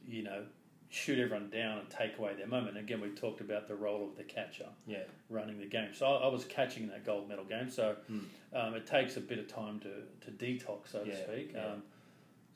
you 0.07 0.23
know 0.23 0.43
shoot 0.91 1.19
everyone 1.19 1.49
down 1.51 1.77
and 1.77 1.87
take 1.89 2.17
away 2.17 2.33
their 2.35 2.47
moment. 2.47 2.75
Again, 2.75 2.99
we 2.99 3.09
talked 3.09 3.41
about 3.41 3.67
the 3.67 3.75
role 3.75 4.09
of 4.09 4.17
the 4.17 4.23
catcher 4.23 4.65
Yeah, 4.87 5.03
running 5.29 5.59
the 5.59 5.67
game. 5.67 5.93
So 5.93 6.07
I, 6.07 6.23
I 6.23 6.27
was 6.27 6.45
catching 6.45 6.87
that 6.87 7.05
gold 7.05 7.29
medal 7.29 7.45
game. 7.45 7.69
So 7.69 7.95
Mm. 8.11 8.23
um, 8.53 8.73
it 8.73 8.87
takes 8.87 9.15
a 9.15 9.21
bit 9.21 9.37
of 9.37 9.47
time 9.47 9.79
to, 9.81 9.89
to 10.25 10.31
detox, 10.31 10.91
so 10.91 11.03
Yeah, 11.05 11.13
to 11.15 11.23
speak. 11.23 11.51
yeah. 11.53 11.63
Um, 11.65 11.83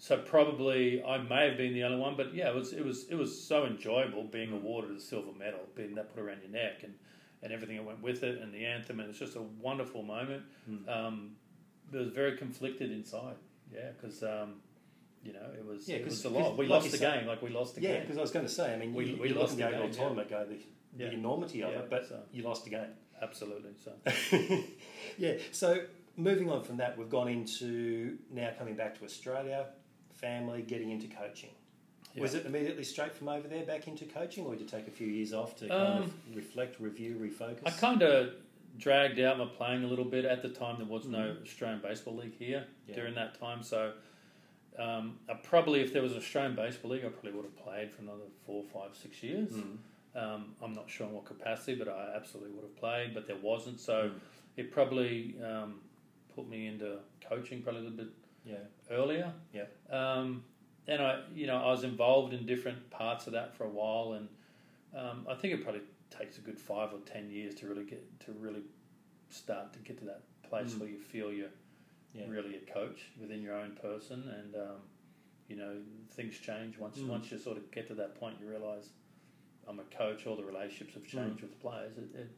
so 0.04 0.18
probably 0.18 1.02
I 1.02 1.18
may 1.18 1.48
have 1.48 1.56
been 1.56 1.74
the 1.74 1.86
only 1.86 1.96
one, 1.98 2.18
but 2.18 2.36
yeah, 2.36 2.50
it 2.50 2.56
was 2.56 2.74
it 2.74 2.84
was 2.84 3.06
it 3.10 3.16
was 3.16 3.32
so 3.42 3.66
enjoyable 3.66 4.26
being 4.26 4.52
awarded 4.52 4.92
a 4.92 5.00
silver 5.00 5.32
medal, 5.40 5.62
being 5.76 5.96
that 5.96 6.14
put 6.14 6.22
around 6.22 6.42
your 6.42 6.52
neck 6.52 6.84
and, 6.84 6.94
and 7.42 7.54
everything 7.54 7.78
that 7.78 7.86
went 7.86 8.04
with 8.04 8.22
it, 8.22 8.42
and 8.42 8.54
the 8.54 8.66
anthem, 8.66 9.00
and 9.00 9.10
it's 9.10 9.18
just 9.18 9.38
a 9.38 9.42
wonderful 9.62 10.04
moment. 10.04 10.44
Mm. 10.70 10.90
Um, 10.90 11.32
it 11.94 11.96
was 11.96 12.10
very 12.10 12.36
conflicted 12.36 12.92
inside, 12.92 13.38
yeah, 13.74 13.92
because 13.96 14.22
um, 14.24 14.56
you 15.24 15.32
know 15.32 15.48
it 15.58 15.66
was 15.66 15.88
Yeah, 15.88 15.96
it 15.96 16.04
was 16.06 16.26
a 16.26 16.30
lot. 16.30 16.58
We 16.58 16.66
like 16.68 16.82
lost 16.82 16.92
the 16.92 16.98
say- 16.98 17.20
game, 17.20 17.26
like 17.26 17.42
we 17.42 17.50
lost 17.52 17.76
the 17.76 17.82
yeah. 17.82 17.94
game. 17.94 18.02
Because 18.02 18.18
I 18.18 18.22
was 18.22 18.32
going 18.32 18.46
to 18.46 18.52
say, 18.52 18.74
I 18.74 18.78
mean, 18.78 18.94
We- 18.94 19.12
you, 19.12 19.22
we 19.22 19.30
you 19.30 19.36
lost 19.36 19.56
the 19.56 19.64
and 19.66 19.72
go 19.74 19.78
to 19.78 19.84
a 19.84 19.88
game, 19.88 19.94
yeah. 19.94 20.00
tournament, 20.00 20.30
go 20.30 20.46
the, 20.46 20.56
Yeah. 21.02 21.08
the 21.12 21.14
enormity 21.14 21.64
of 21.64 21.72
Yeah, 21.72 21.80
it, 21.80 21.90
but 21.90 22.10
so- 22.10 22.20
you 22.34 22.44
lost 22.44 22.66
the 22.66 22.72
game. 22.72 22.92
Absolutely. 23.22 23.72
So 23.82 23.92
yeah. 25.18 25.36
So 25.54 25.86
moving 26.18 26.50
on 26.50 26.62
from 26.66 26.76
that, 26.78 26.98
we've 26.98 27.10
gone 27.10 27.30
into 27.30 28.18
now 28.30 28.50
coming 28.60 28.76
back 28.76 29.00
to 29.00 29.06
Australia, 29.06 29.68
family, 30.28 30.62
getting 30.62 30.90
into 30.92 31.08
coaching. 31.08 31.50
Was 32.18 32.36
it 32.36 32.46
immediately 32.46 32.84
straight 32.84 33.14
from 33.16 33.28
over 33.28 33.48
there 33.48 33.66
back 33.66 33.88
into 33.88 34.06
coaching, 34.06 34.46
or 34.46 34.52
did 34.52 34.62
you 34.62 34.68
take 34.68 34.88
a 34.88 34.92
few 34.92 35.08
years 35.08 35.34
off 35.34 35.56
to 35.58 35.68
kind 35.68 35.82
Um, 35.82 36.04
of 36.04 36.14
reflect, 36.36 36.80
review, 36.80 37.16
refocus? 37.20 37.62
I 37.66 37.72
kind 37.72 38.04
of 38.04 38.34
dragged 38.78 39.20
out 39.20 39.38
my 39.40 39.46
playing 39.46 39.84
a 39.84 39.88
little 39.88 40.06
bit. 40.06 40.24
At 40.24 40.42
the 40.44 40.50
time, 40.50 40.78
there 40.78 40.86
was 40.86 41.08
no 41.08 41.36
Australian 41.44 41.82
Baseball 41.82 42.16
League 42.16 42.38
here 42.38 42.60
Mm-hmm. 42.62 42.90
Yeah. 42.90 42.96
during 42.96 43.16
that 43.16 43.40
time. 43.40 43.64
So, 43.64 43.94
um, 44.78 45.18
I 45.28 45.34
probably, 45.36 45.82
if 45.82 45.92
there 45.92 46.04
was 46.04 46.12
an 46.12 46.20
Australian 46.20 46.56
Baseball 46.56 46.92
League, 46.92 47.04
I 47.06 47.10
probably 47.10 47.32
would 47.32 47.46
have 47.46 47.58
played 47.58 47.92
for 47.92 48.02
another 48.04 48.28
four, 48.46 48.64
five, 48.64 48.96
six 48.96 49.24
years. 49.24 49.50
Mm. 49.52 49.78
Um, 50.16 50.56
I'm 50.62 50.74
not 50.74 50.90
sure 50.92 51.08
in 51.08 51.14
what 51.14 51.26
capacity, 51.26 51.74
but 51.76 51.88
I 51.88 52.14
absolutely 52.16 52.52
would 52.52 52.64
have 52.64 52.76
played. 52.78 53.16
But 53.16 53.26
there 53.26 53.38
wasn't, 53.38 53.80
so 53.80 54.10
Mm. 54.10 54.20
it 54.58 54.72
probably 54.72 55.36
um, 55.44 55.82
put 56.36 56.48
me 56.48 56.68
into 56.68 57.00
coaching 57.28 57.64
probably 57.64 57.82
a 57.82 57.84
little 57.86 57.98
bit 57.98 58.14
Yeah. 58.46 58.56
earlier. 58.92 59.32
Yeah. 59.54 59.66
Um, 59.90 60.44
and 60.88 61.02
I, 61.02 61.22
you 61.34 61.48
know, 61.48 61.58
I 61.58 61.72
was 61.72 61.84
involved 61.84 62.34
in 62.34 62.46
different 62.46 62.90
parts 62.90 63.26
of 63.28 63.34
that 63.34 63.56
for 63.56 63.64
a 63.64 63.70
while, 63.70 64.14
and 64.14 64.28
um, 64.98 65.26
I 65.30 65.34
think 65.36 65.54
it 65.54 65.64
probably 65.64 65.82
takes 66.10 66.38
a 66.38 66.42
good 66.42 66.60
five 66.60 66.94
or 66.94 67.00
ten 67.06 67.30
years 67.32 67.56
to 67.56 67.68
really 67.68 67.86
get 67.86 68.04
to 68.26 68.32
really 68.34 68.62
start 69.30 69.74
to 69.74 69.80
get 69.80 69.98
to 70.00 70.06
that 70.06 70.22
place 70.50 70.74
Mm. 70.74 70.80
where 70.82 70.90
you 70.90 71.00
feel 71.00 71.32
you're 71.32 71.50
Yeah. 72.14 72.26
really 72.28 72.56
a 72.58 72.60
coach 72.72 73.06
within 73.20 73.42
your 73.42 73.56
own 73.56 73.72
person, 73.76 74.28
and 74.30 74.56
um, 74.56 74.82
you 75.48 75.56
know, 75.56 75.82
things 76.12 76.38
change 76.40 76.78
once 76.78 76.98
Mm. 77.00 77.08
once 77.08 77.32
you 77.32 77.38
sort 77.38 77.58
of 77.58 77.72
get 77.72 77.88
to 77.88 77.96
that 77.96 78.16
point. 78.16 78.36
You 78.42 78.50
realise 78.50 78.90
I'm 79.68 79.80
a 79.80 79.84
coach. 79.86 80.28
All 80.28 80.36
the 80.36 80.44
relationships 80.44 80.94
have 80.96 81.06
changed 81.06 81.40
Mm. 81.40 81.42
with 81.44 81.52
the 81.52 81.58
players. 81.58 81.98
It, 81.98 82.14
it, 82.14 82.30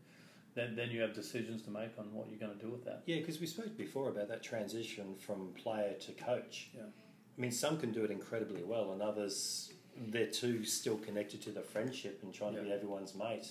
then, 0.55 0.75
then 0.75 0.89
you 0.89 1.01
have 1.01 1.13
decisions 1.13 1.61
to 1.63 1.69
make 1.69 1.91
on 1.99 2.13
what 2.13 2.29
you're 2.29 2.39
going 2.39 2.57
to 2.57 2.63
do 2.63 2.71
with 2.71 2.85
that. 2.85 3.03
Yeah, 3.05 3.17
because 3.17 3.39
we 3.39 3.45
spoke 3.45 3.77
before 3.77 4.09
about 4.09 4.29
that 4.29 4.41
transition 4.41 5.15
from 5.19 5.49
player 5.61 5.93
to 5.93 6.11
coach. 6.13 6.69
Yeah. 6.73 6.83
I 6.83 7.41
mean, 7.41 7.51
some 7.51 7.77
can 7.77 7.91
do 7.91 8.03
it 8.05 8.11
incredibly 8.11 8.63
well, 8.63 8.93
and 8.93 9.01
others, 9.01 9.73
they're 10.07 10.27
too 10.27 10.63
still 10.63 10.97
connected 10.97 11.41
to 11.43 11.51
the 11.51 11.61
friendship 11.61 12.21
and 12.23 12.33
trying 12.33 12.55
to 12.55 12.61
be 12.61 12.71
everyone's 12.71 13.13
mate. 13.13 13.47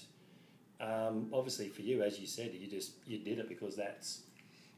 Um, 0.81 1.29
obviously, 1.33 1.69
for 1.69 1.83
you, 1.83 2.03
as 2.03 2.19
you 2.19 2.27
said, 2.27 2.53
you 2.55 2.67
just 2.67 2.93
you 3.07 3.19
did 3.19 3.39
it 3.39 3.49
because 3.49 3.77
that's 3.77 4.23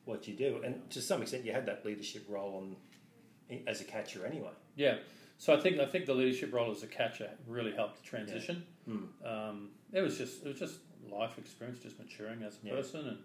what 0.04 0.26
you 0.26 0.34
do, 0.34 0.60
and 0.64 0.88
to 0.90 1.00
some 1.00 1.22
extent, 1.22 1.44
you 1.44 1.52
had 1.52 1.66
that 1.66 1.84
leadership 1.86 2.26
role 2.28 2.56
on 2.56 3.60
as 3.66 3.80
a 3.80 3.84
catcher 3.84 4.26
anyway. 4.26 4.50
Yeah. 4.74 4.96
So 5.38 5.54
I 5.54 5.60
think 5.60 5.78
I 5.78 5.86
think 5.86 6.06
the 6.06 6.14
leadership 6.14 6.52
role 6.52 6.70
as 6.70 6.82
a 6.82 6.86
catcher 6.86 7.30
really 7.46 7.72
helped 7.72 8.02
the 8.02 8.08
transition. 8.08 8.64
Mm. 8.88 9.08
Um, 9.24 9.68
it 9.92 10.00
was 10.00 10.18
just 10.18 10.44
it 10.44 10.48
was 10.48 10.58
just 10.58 10.78
life 11.10 11.38
experience, 11.38 11.78
just 11.78 11.98
maturing 11.98 12.42
as 12.42 12.58
a 12.62 12.66
Yeah. 12.66 12.74
person 12.74 13.08
and, 13.08 13.18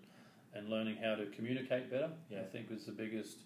and 0.53 0.69
learning 0.69 0.97
how 0.97 1.15
to 1.15 1.25
communicate 1.27 1.89
better. 1.89 2.11
I 2.31 2.43
think 2.43 2.69
was 2.69 2.85
the 2.85 2.91
biggest 2.91 3.37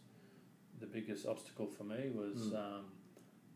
the 0.80 0.86
biggest 0.88 1.26
obstacle 1.26 1.67
for 1.67 1.86
me 1.86 2.10
was 2.13 2.52
Mm. 2.52 2.56
um, 2.58 2.86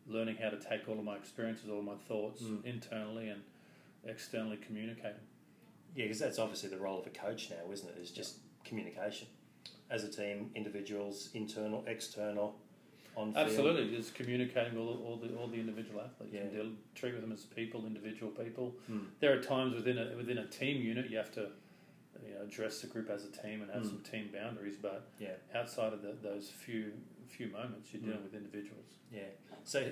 learning 0.07 0.37
how 0.37 0.49
to 0.49 0.57
take 0.57 0.87
all 0.87 0.97
of 0.97 1.03
my 1.03 1.17
experiences, 1.17 1.69
all 1.69 1.79
of 1.79 1.83
my 1.85 1.97
thoughts 2.07 2.41
Mm. 2.43 2.63
internally 2.63 3.27
and 3.27 3.43
externally 4.05 4.55
communicate. 4.57 5.15
Yeah, 5.95 6.05
because 6.05 6.19
that's 6.19 6.39
obviously 6.39 6.69
the 6.69 6.77
role 6.77 6.97
of 6.99 7.05
a 7.07 7.09
coach 7.09 7.49
now, 7.49 7.69
isn't 7.71 7.89
it? 7.89 7.97
Is 7.97 8.11
just 8.11 8.37
communication 8.63 9.27
as 9.89 10.03
a 10.05 10.09
team, 10.09 10.51
individuals, 10.55 11.29
internal, 11.33 11.83
external, 11.87 12.55
on. 13.15 13.33
Absolutely, 13.35 13.95
just 13.95 14.15
communicating 14.15 14.73
with 14.73 14.87
all, 14.87 15.03
all 15.05 15.15
the 15.17 15.35
all 15.35 15.47
the 15.47 15.59
individual 15.59 16.01
athletes 16.01 16.33
and 16.33 16.51
Yeah. 16.53 16.61
deal, 16.63 16.71
treat 16.95 17.13
with 17.13 17.21
them 17.21 17.31
as 17.31 17.43
people, 17.45 17.85
individual 17.85 18.31
people. 18.31 18.75
Mm. 18.89 19.05
There 19.19 19.37
are 19.37 19.41
times 19.41 19.75
within 19.75 19.97
a 19.97 20.15
within 20.15 20.37
a 20.37 20.45
team 20.47 20.81
unit 20.81 21.09
you 21.09 21.17
have 21.17 21.31
to 21.33 21.49
you 22.25 22.33
know 22.33 22.41
address 22.43 22.81
the 22.81 22.87
group 22.87 23.09
as 23.09 23.25
a 23.25 23.31
team 23.31 23.61
and 23.61 23.71
have 23.71 23.83
Mm. 23.83 23.87
some 23.89 23.99
team 24.01 24.29
boundaries, 24.33 24.77
but 24.81 25.07
Yeah. 25.19 25.35
outside 25.53 25.93
of 25.93 26.01
the, 26.01 26.13
those 26.21 26.49
few 26.49 26.93
few 27.27 27.47
moments, 27.47 27.93
you're 27.93 28.01
dealing 28.01 28.19
Mm. 28.19 28.23
with 28.23 28.33
individuals. 28.35 28.97
Yeah. 29.13 29.21
So, 29.63 29.91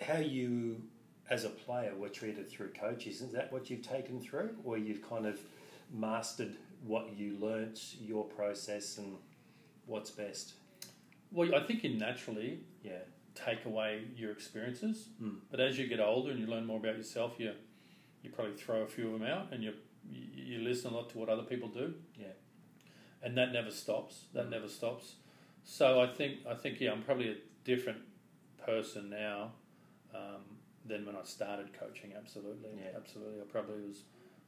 how 0.00 0.18
you, 0.18 0.82
as 1.28 1.44
a 1.44 1.50
player, 1.50 1.94
were 1.96 2.08
treated 2.08 2.48
through 2.48 2.68
coaches, 2.72 3.20
is 3.20 3.32
that 3.32 3.52
what 3.52 3.68
you've 3.68 3.82
taken 3.82 4.20
through? 4.20 4.56
Or 4.64 4.78
you've 4.78 5.02
kind 5.02 5.26
of 5.26 5.40
mastered 5.92 6.56
what 6.84 7.16
you 7.16 7.36
learnt, 7.38 7.96
your 8.00 8.24
process, 8.24 8.96
and 8.98 9.16
what's 9.86 10.10
best? 10.10 10.54
Well, 11.30 11.54
I 11.54 11.60
think 11.66 11.82
you 11.84 11.90
naturally 11.98 12.60
Yeah. 12.82 13.00
take 13.34 13.64
away 13.66 14.04
your 14.16 14.30
experiences, 14.32 15.08
Mm. 15.20 15.40
but 15.50 15.60
as 15.60 15.78
you 15.78 15.86
get 15.86 16.00
older 16.00 16.30
and 16.30 16.40
you 16.40 16.46
learn 16.46 16.64
more 16.66 16.78
about 16.78 16.96
yourself, 16.96 17.38
you 17.38 17.54
you 18.22 18.30
probably 18.32 18.54
throw 18.56 18.82
a 18.82 18.86
few 18.88 19.06
of 19.12 19.20
them 19.20 19.28
out 19.28 19.52
and 19.52 19.62
you 19.62 19.72
you, 20.08 20.60
listen 20.60 20.92
a 20.92 20.94
lot 20.96 21.10
to 21.10 21.18
what 21.18 21.28
other 21.28 21.42
people 21.42 21.68
do. 21.68 21.94
Yeah. 22.18 22.32
and 23.22 23.36
that 23.36 23.50
never 23.52 23.70
stops. 23.72 24.26
That 24.34 24.46
Mm. 24.46 24.50
never 24.50 24.68
stops. 24.68 25.16
So 25.64 26.00
I 26.00 26.06
think 26.06 26.46
I 26.46 26.54
think 26.54 26.80
yeah, 26.80 26.92
I'm 26.92 27.02
probably 27.02 27.30
a 27.30 27.36
different 27.64 28.02
person 28.56 29.10
now 29.10 29.52
um, 30.14 30.44
than 30.84 31.04
when 31.04 31.16
I 31.16 31.22
started 31.24 31.72
coaching. 31.72 32.12
Absolutely, 32.14 32.70
Yeah. 32.78 32.92
absolutely. 32.96 33.40
I 33.40 33.44
probably 33.44 33.82
was 33.86 34.04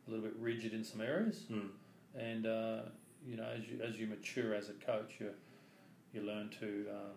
a 0.07 0.11
little 0.11 0.25
bit 0.25 0.37
rigid 0.37 0.73
in 0.73 0.85
some 0.85 1.01
areas, 1.01 1.45
Mm. 1.51 1.71
and 2.15 2.47
uh, 2.47 2.83
you 3.27 3.37
know, 3.37 3.45
as 3.45 3.69
you 3.69 3.81
as 3.83 3.99
you 3.99 4.07
mature 4.07 4.55
as 4.55 4.69
a 4.71 4.75
coach, 4.75 5.19
you 5.21 5.35
you 6.13 6.23
learn 6.23 6.51
to 6.61 6.87
um, 6.91 7.13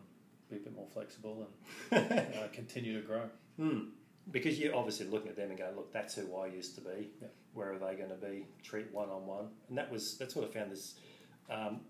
be 0.49 0.57
a 0.57 0.59
bit 0.59 0.75
more 0.75 0.87
flexible 0.93 1.47
and 1.91 2.11
uh, 2.19 2.47
continue 2.53 2.99
to 3.01 3.05
grow. 3.07 3.23
Mm. 3.59 3.89
Because 4.31 4.59
you're 4.59 4.75
obviously 4.75 5.07
looking 5.07 5.29
at 5.29 5.35
them 5.35 5.49
and 5.49 5.57
going, 5.57 5.75
look, 5.75 5.91
that's 5.91 6.15
who 6.15 6.35
I 6.35 6.47
used 6.47 6.75
to 6.75 6.81
be. 6.81 7.09
Yeah. 7.21 7.27
Where 7.53 7.73
are 7.73 7.79
they 7.79 7.95
going 7.95 8.09
to 8.09 8.15
be? 8.15 8.45
Treat 8.63 8.93
one 8.93 9.09
on 9.09 9.25
one, 9.25 9.47
and 9.67 9.77
that 9.77 9.91
was 9.91 10.17
that's 10.17 10.35
what 10.35 10.45
I 10.49 10.53
found 10.53 10.71
this. 10.71 10.95
Um, 11.49 11.81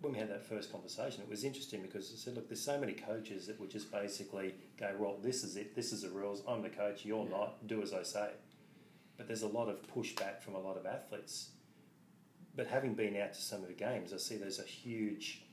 when 0.00 0.12
we 0.12 0.18
had 0.18 0.28
that 0.30 0.44
first 0.44 0.72
conversation, 0.72 1.22
it 1.22 1.28
was 1.30 1.44
interesting 1.44 1.80
because 1.82 2.12
I 2.12 2.16
said, 2.16 2.34
look, 2.34 2.48
there's 2.48 2.60
so 2.60 2.78
many 2.78 2.92
coaches 2.92 3.46
that 3.46 3.58
would 3.60 3.70
just 3.70 3.92
basically 3.92 4.54
go, 4.78 4.90
well, 4.98 5.16
this 5.22 5.44
is 5.44 5.56
it, 5.56 5.74
this 5.76 5.92
is 5.92 6.02
the 6.02 6.10
rules. 6.10 6.42
I'm 6.48 6.62
the 6.62 6.68
coach, 6.68 7.04
you're 7.04 7.24
Yeah. 7.24 7.30
not. 7.30 7.66
Do 7.66 7.80
as 7.80 7.92
I 7.94 8.02
say. 8.02 8.30
But 9.16 9.28
there's 9.28 9.42
a 9.42 9.48
lot 9.48 9.68
of 9.68 9.78
pushback 9.94 10.42
from 10.42 10.56
a 10.56 10.58
lot 10.58 10.76
of 10.76 10.84
athletes. 10.84 11.50
But 12.56 12.66
having 12.66 12.94
been 12.94 13.16
out 13.16 13.34
to 13.34 13.40
some 13.40 13.62
of 13.62 13.68
the 13.68 13.74
games, 13.74 14.12
I 14.12 14.16
see 14.16 14.36
there's 14.36 14.58
a 14.58 14.64
huge 14.64 15.43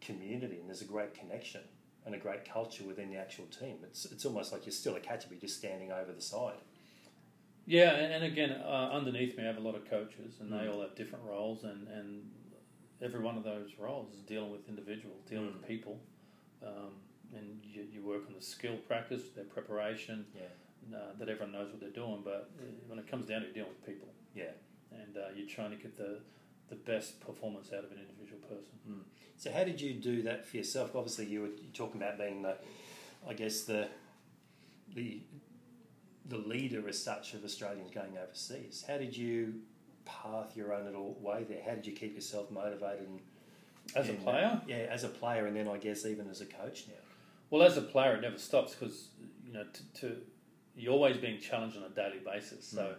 community 0.00 0.56
and 0.60 0.68
there's 0.68 0.82
a 0.82 0.86
great 0.86 1.14
connection 1.14 1.60
and 2.06 2.14
a 2.14 2.18
great 2.18 2.44
culture 2.50 2.84
within 2.84 3.10
the 3.10 3.16
actual 3.16 3.44
team. 3.46 3.76
It's 3.84 4.04
it's 4.06 4.24
almost 4.24 4.52
like 4.52 4.64
you're 4.66 4.72
still 4.72 4.96
a 4.96 5.00
catcher, 5.00 5.26
but 5.28 5.32
you're 5.40 5.48
just 5.48 5.58
standing 5.58 5.92
over 5.92 6.12
the 6.12 6.20
side. 6.22 6.60
Yeah, 7.66 7.90
and, 7.94 8.12
and 8.14 8.24
again, 8.24 8.50
uh, 8.52 8.90
underneath 8.92 9.36
me, 9.36 9.44
I 9.44 9.46
have 9.46 9.58
a 9.58 9.60
lot 9.60 9.74
of 9.76 9.88
coaches, 9.88 10.38
and 10.40 10.50
they 10.52 10.56
Mm. 10.66 10.72
all 10.74 10.80
have 10.80 10.94
different 10.96 11.24
roles, 11.24 11.62
and, 11.64 11.86
and 11.88 12.30
every 13.00 13.20
one 13.20 13.36
of 13.36 13.44
those 13.44 13.74
roles 13.78 14.12
is 14.14 14.22
dealing 14.22 14.50
with 14.50 14.68
individuals, 14.68 15.22
dealing 15.28 15.50
Mm. 15.50 15.52
with 15.60 15.68
people, 15.68 16.00
um, 16.62 16.94
and 17.36 17.60
you, 17.64 17.82
you 17.92 18.02
work 18.02 18.26
on 18.26 18.34
the 18.34 18.42
skill 18.42 18.76
practice, 18.88 19.30
their 19.36 19.44
preparation, 19.44 20.26
Yeah, 20.34 20.96
uh, 20.96 21.12
that 21.18 21.28
everyone 21.28 21.52
knows 21.52 21.70
what 21.70 21.80
they're 21.80 21.90
doing. 21.90 22.22
But 22.24 22.50
uh, 22.58 22.62
when 22.88 22.98
it 22.98 23.06
comes 23.06 23.26
down 23.26 23.42
to 23.42 23.52
dealing 23.52 23.70
with 23.70 23.86
people, 23.86 24.08
yeah. 24.34 24.50
and 24.90 25.16
uh, 25.16 25.28
you're 25.36 25.46
trying 25.48 25.70
to 25.70 25.76
get 25.76 25.96
the 25.96 26.20
the 26.70 26.76
best 26.76 27.20
performance 27.20 27.68
out 27.72 27.84
of 27.84 27.90
an 27.92 27.98
individual 27.98 28.40
person. 28.48 29.04
So 29.36 29.50
how 29.50 29.64
did 29.64 29.80
you 29.80 29.94
do 29.94 30.22
that 30.22 30.46
for 30.46 30.56
yourself? 30.58 30.94
Obviously, 30.94 31.26
you 31.26 31.42
were 31.42 31.48
talking 31.74 32.00
about 32.00 32.18
being 32.18 32.42
the, 32.42 32.56
I 33.28 33.34
guess 33.34 33.62
the, 33.62 33.88
the, 34.94 35.20
the 36.26 36.38
leader 36.38 36.86
as 36.88 37.02
such 37.02 37.34
of 37.34 37.44
Australians 37.44 37.90
going 37.90 38.16
overseas. 38.22 38.84
How 38.86 38.98
did 38.98 39.16
you 39.16 39.54
path 40.04 40.56
your 40.56 40.74
own 40.74 40.84
little 40.84 41.16
way 41.20 41.44
there? 41.48 41.62
How 41.66 41.74
did 41.74 41.86
you 41.86 41.92
keep 41.92 42.14
yourself 42.14 42.50
motivated? 42.50 43.08
And, 43.08 43.20
As 43.96 44.08
a 44.08 44.12
and, 44.12 44.20
uh, 44.20 44.22
player, 44.22 44.60
yeah, 44.68 44.76
as 44.90 45.04
a 45.04 45.08
player, 45.08 45.46
and 45.46 45.56
then 45.56 45.68
I 45.68 45.78
guess 45.78 46.04
even 46.06 46.28
as 46.28 46.40
a 46.40 46.46
coach 46.46 46.84
now. 46.88 46.94
Well, 47.50 47.62
as 47.62 47.76
a 47.76 47.82
player, 47.82 48.14
it 48.16 48.20
never 48.20 48.38
stops 48.38 48.74
because 48.74 49.08
you 49.46 49.52
know 49.52 49.64
to, 49.64 50.00
to 50.02 50.16
you're 50.76 50.92
always 50.92 51.16
being 51.16 51.40
challenged 51.40 51.76
on 51.76 51.82
a 51.84 51.88
daily 51.88 52.20
basis. 52.24 52.64
So, 52.66 52.82
Mm. 52.82 52.94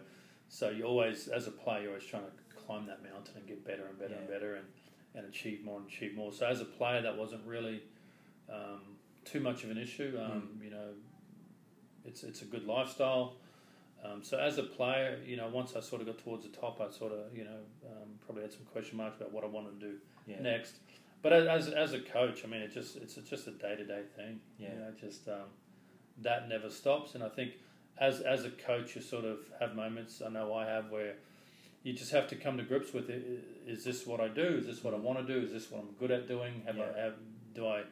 so 0.48 0.68
you're 0.70 0.86
always, 0.86 1.28
as 1.28 1.46
a 1.46 1.50
player, 1.50 1.82
you're 1.82 1.90
always 1.92 2.04
trying 2.04 2.24
to 2.24 2.41
climb 2.66 2.86
that 2.86 3.02
mountain 3.02 3.34
and 3.36 3.46
get 3.46 3.64
better 3.64 3.86
and 3.86 3.98
better 3.98 4.14
and 4.14 4.28
better 4.28 4.54
and, 4.56 4.66
and 5.14 5.26
achieve 5.26 5.64
more 5.64 5.78
and 5.78 5.88
achieve 5.88 6.14
more. 6.14 6.32
So, 6.32 6.46
as 6.46 6.60
a 6.60 6.64
player, 6.64 7.02
that 7.02 7.16
wasn't 7.16 7.44
really 7.46 7.82
um, 8.52 8.80
too 9.24 9.40
much 9.40 9.64
of 9.64 9.70
an 9.70 9.78
issue. 9.78 10.18
Um, 10.20 10.48
Mm. 10.58 10.64
You 10.64 10.70
know, 10.70 10.88
it's 12.04 12.22
it's 12.22 12.42
a 12.42 12.46
good 12.46 12.64
lifestyle. 12.66 13.34
Um, 14.04 14.22
so, 14.22 14.38
as 14.38 14.58
a 14.58 14.64
player, 14.64 15.18
you 15.24 15.36
know, 15.36 15.48
once 15.48 15.76
I 15.76 15.80
sort 15.80 16.00
of 16.00 16.08
got 16.08 16.18
towards 16.18 16.44
the 16.44 16.50
top, 16.56 16.80
I 16.80 16.90
sort 16.90 17.12
of 17.12 17.36
you 17.36 17.44
know 17.44 17.60
um, 17.86 18.08
probably 18.24 18.42
had 18.42 18.52
some 18.52 18.64
question 18.72 18.96
marks 18.96 19.18
about 19.20 19.32
what 19.32 19.44
I 19.44 19.46
wanted 19.46 19.80
to 19.80 19.86
do 19.86 19.94
Yeah, 20.26 20.40
next. 20.40 20.76
But 21.22 21.32
as 21.32 21.68
as 21.68 21.92
a 21.92 22.00
coach, 22.00 22.44
I 22.44 22.48
mean, 22.48 22.62
it 22.62 22.72
just 22.72 22.96
it's 22.96 23.14
just 23.14 23.46
a 23.46 23.52
day 23.52 23.76
to 23.76 23.84
day 23.84 24.02
thing. 24.16 24.40
Yeah. 24.58 24.70
You 24.70 24.78
know, 24.80 24.92
just 25.00 25.28
um, 25.28 25.50
that 26.18 26.48
never 26.48 26.68
stops. 26.68 27.14
And 27.14 27.22
I 27.22 27.28
think 27.28 27.52
as 27.98 28.20
as 28.20 28.44
a 28.44 28.50
coach, 28.50 28.96
you 28.96 29.02
sort 29.02 29.24
of 29.24 29.38
have 29.60 29.76
moments. 29.76 30.20
I 30.24 30.30
know 30.30 30.52
I 30.54 30.66
have 30.66 30.90
where 30.90 31.14
you 31.82 31.92
just 31.92 32.12
have 32.12 32.28
to 32.28 32.36
come 32.36 32.56
to 32.58 32.62
grips 32.62 32.92
with 32.92 33.10
it. 33.10 33.24
Is 33.66 33.84
this 33.84 34.06
what 34.06 34.20
I 34.20 34.28
do? 34.28 34.42
Is 34.60 34.66
this 34.66 34.82
what 34.84 34.94
I 34.94 34.98
want 34.98 35.18
to 35.26 35.34
do? 35.34 35.44
Is 35.44 35.52
this 35.52 35.70
what 35.70 35.80
I'm 35.82 35.90
good 35.98 36.10
at 36.10 36.28
doing? 36.28 36.62
Have 36.66 36.76
Yeah. 36.76 36.88
I 36.96 37.00
have 37.00 37.14
do 37.54 37.66
I 37.66 37.82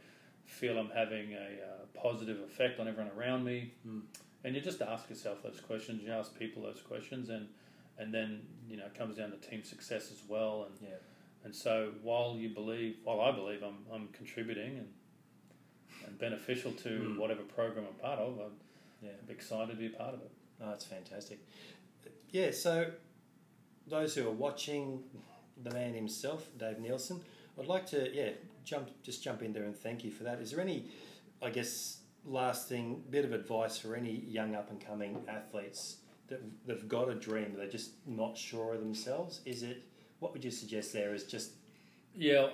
feel 0.45 0.79
I'm 0.79 0.91
having 0.91 1.35
a 1.35 1.37
uh, 1.39 2.01
positive 2.01 2.39
effect 2.41 2.81
on 2.81 2.89
everyone 2.89 3.13
around 3.17 3.45
me? 3.45 3.75
Mm. 3.87 4.03
And 4.45 4.55
you 4.55 4.61
just 4.61 4.81
ask 4.81 5.09
yourself 5.11 5.43
those 5.43 5.61
questions. 5.61 6.03
You 6.03 6.13
ask 6.13 6.37
people 6.39 6.63
those 6.63 6.81
questions, 6.81 7.29
and 7.31 7.49
and 7.99 8.13
then 8.15 8.43
you 8.69 8.77
know 8.77 8.87
it 8.87 8.95
comes 8.95 9.17
down 9.17 9.31
to 9.33 9.37
team 9.37 9.63
success 9.65 10.11
as 10.11 10.23
well. 10.29 10.67
And 10.69 10.75
yeah, 10.89 10.97
And 11.45 11.55
so 11.55 11.93
while 12.03 12.37
you 12.39 12.49
believe, 12.51 12.97
while 13.05 13.21
I 13.21 13.33
believe 13.33 13.63
I'm, 13.63 13.79
I'm 13.93 14.09
contributing 14.09 14.79
and, 14.79 14.89
and 16.07 16.19
beneficial 16.19 16.73
to 16.73 16.89
Mm. 16.89 17.19
whatever 17.19 17.43
program 17.43 17.87
I'm 17.89 17.95
part 17.95 18.19
of, 18.19 18.39
I'm 18.39 18.57
Yeah. 19.03 19.11
excited 19.29 19.71
to 19.73 19.77
be 19.77 19.87
a 19.87 19.91
part 19.91 20.15
of 20.15 20.21
it. 20.23 20.31
Oh, 20.63 20.69
that's 20.71 20.85
fantastic. 20.85 21.39
Yeah, 22.31 22.51
so 22.53 22.93
those 23.91 24.15
who 24.15 24.27
are 24.27 24.33
watching 24.33 25.03
the 25.63 25.71
man 25.73 25.93
himself, 25.95 26.49
Dave 26.57 26.79
Nilsson, 26.79 27.21
I'd 27.59 27.67
like 27.67 27.87
to 27.89 28.11
yeah 28.15 28.31
jump 28.65 28.89
just 29.03 29.23
jump 29.23 29.43
in 29.43 29.53
there 29.53 29.65
and 29.65 29.77
thank 29.77 30.05
you 30.05 30.11
for 30.11 30.25
that. 30.25 30.41
Is 30.41 30.53
there 30.53 30.61
any, 30.61 30.87
I 31.43 31.51
guess, 31.51 31.99
lasting 32.25 33.03
bit 33.11 33.25
of 33.25 33.33
advice 33.33 33.77
for 33.79 33.95
any 33.97 34.25
young 34.27 34.55
up 34.55 34.71
and 34.71 34.81
coming 34.85 35.23
athletes 35.29 35.97
that 36.29 36.41
they've 36.67 36.87
got 36.89 37.09
a 37.09 37.15
dream 37.15 37.55
they're 37.57 37.67
just 37.69 37.91
not 38.07 38.37
sure 38.39 38.75
of 38.75 38.81
themselves? 38.81 39.41
Is 39.45 39.63
it 39.63 39.83
what 40.21 40.33
would 40.33 40.45
you 40.45 40.51
suggest 40.51 40.93
there? 40.93 41.13
Is 41.15 41.25
just 41.25 41.53
Yeah, 42.15 42.49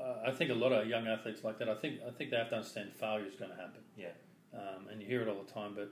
uh, 0.00 0.14
I 0.26 0.30
think 0.30 0.50
a 0.50 0.54
lot 0.54 0.72
of 0.72 0.86
young 0.88 1.06
athletes 1.06 1.42
like 1.44 1.58
that. 1.58 1.68
I 1.68 1.74
think 1.74 2.00
I 2.06 2.10
think 2.10 2.30
they 2.30 2.36
have 2.36 2.50
to 2.50 2.56
understand 2.56 2.92
failure 2.94 3.26
is 3.26 3.34
going 3.34 3.50
to 3.50 3.56
happen, 3.56 3.82
yeah 3.96 4.08
um, 4.54 4.88
and 4.90 5.00
you 5.00 5.06
hear 5.06 5.22
it 5.22 5.28
all 5.28 5.42
the 5.42 5.52
time. 5.52 5.72
But 5.74 5.90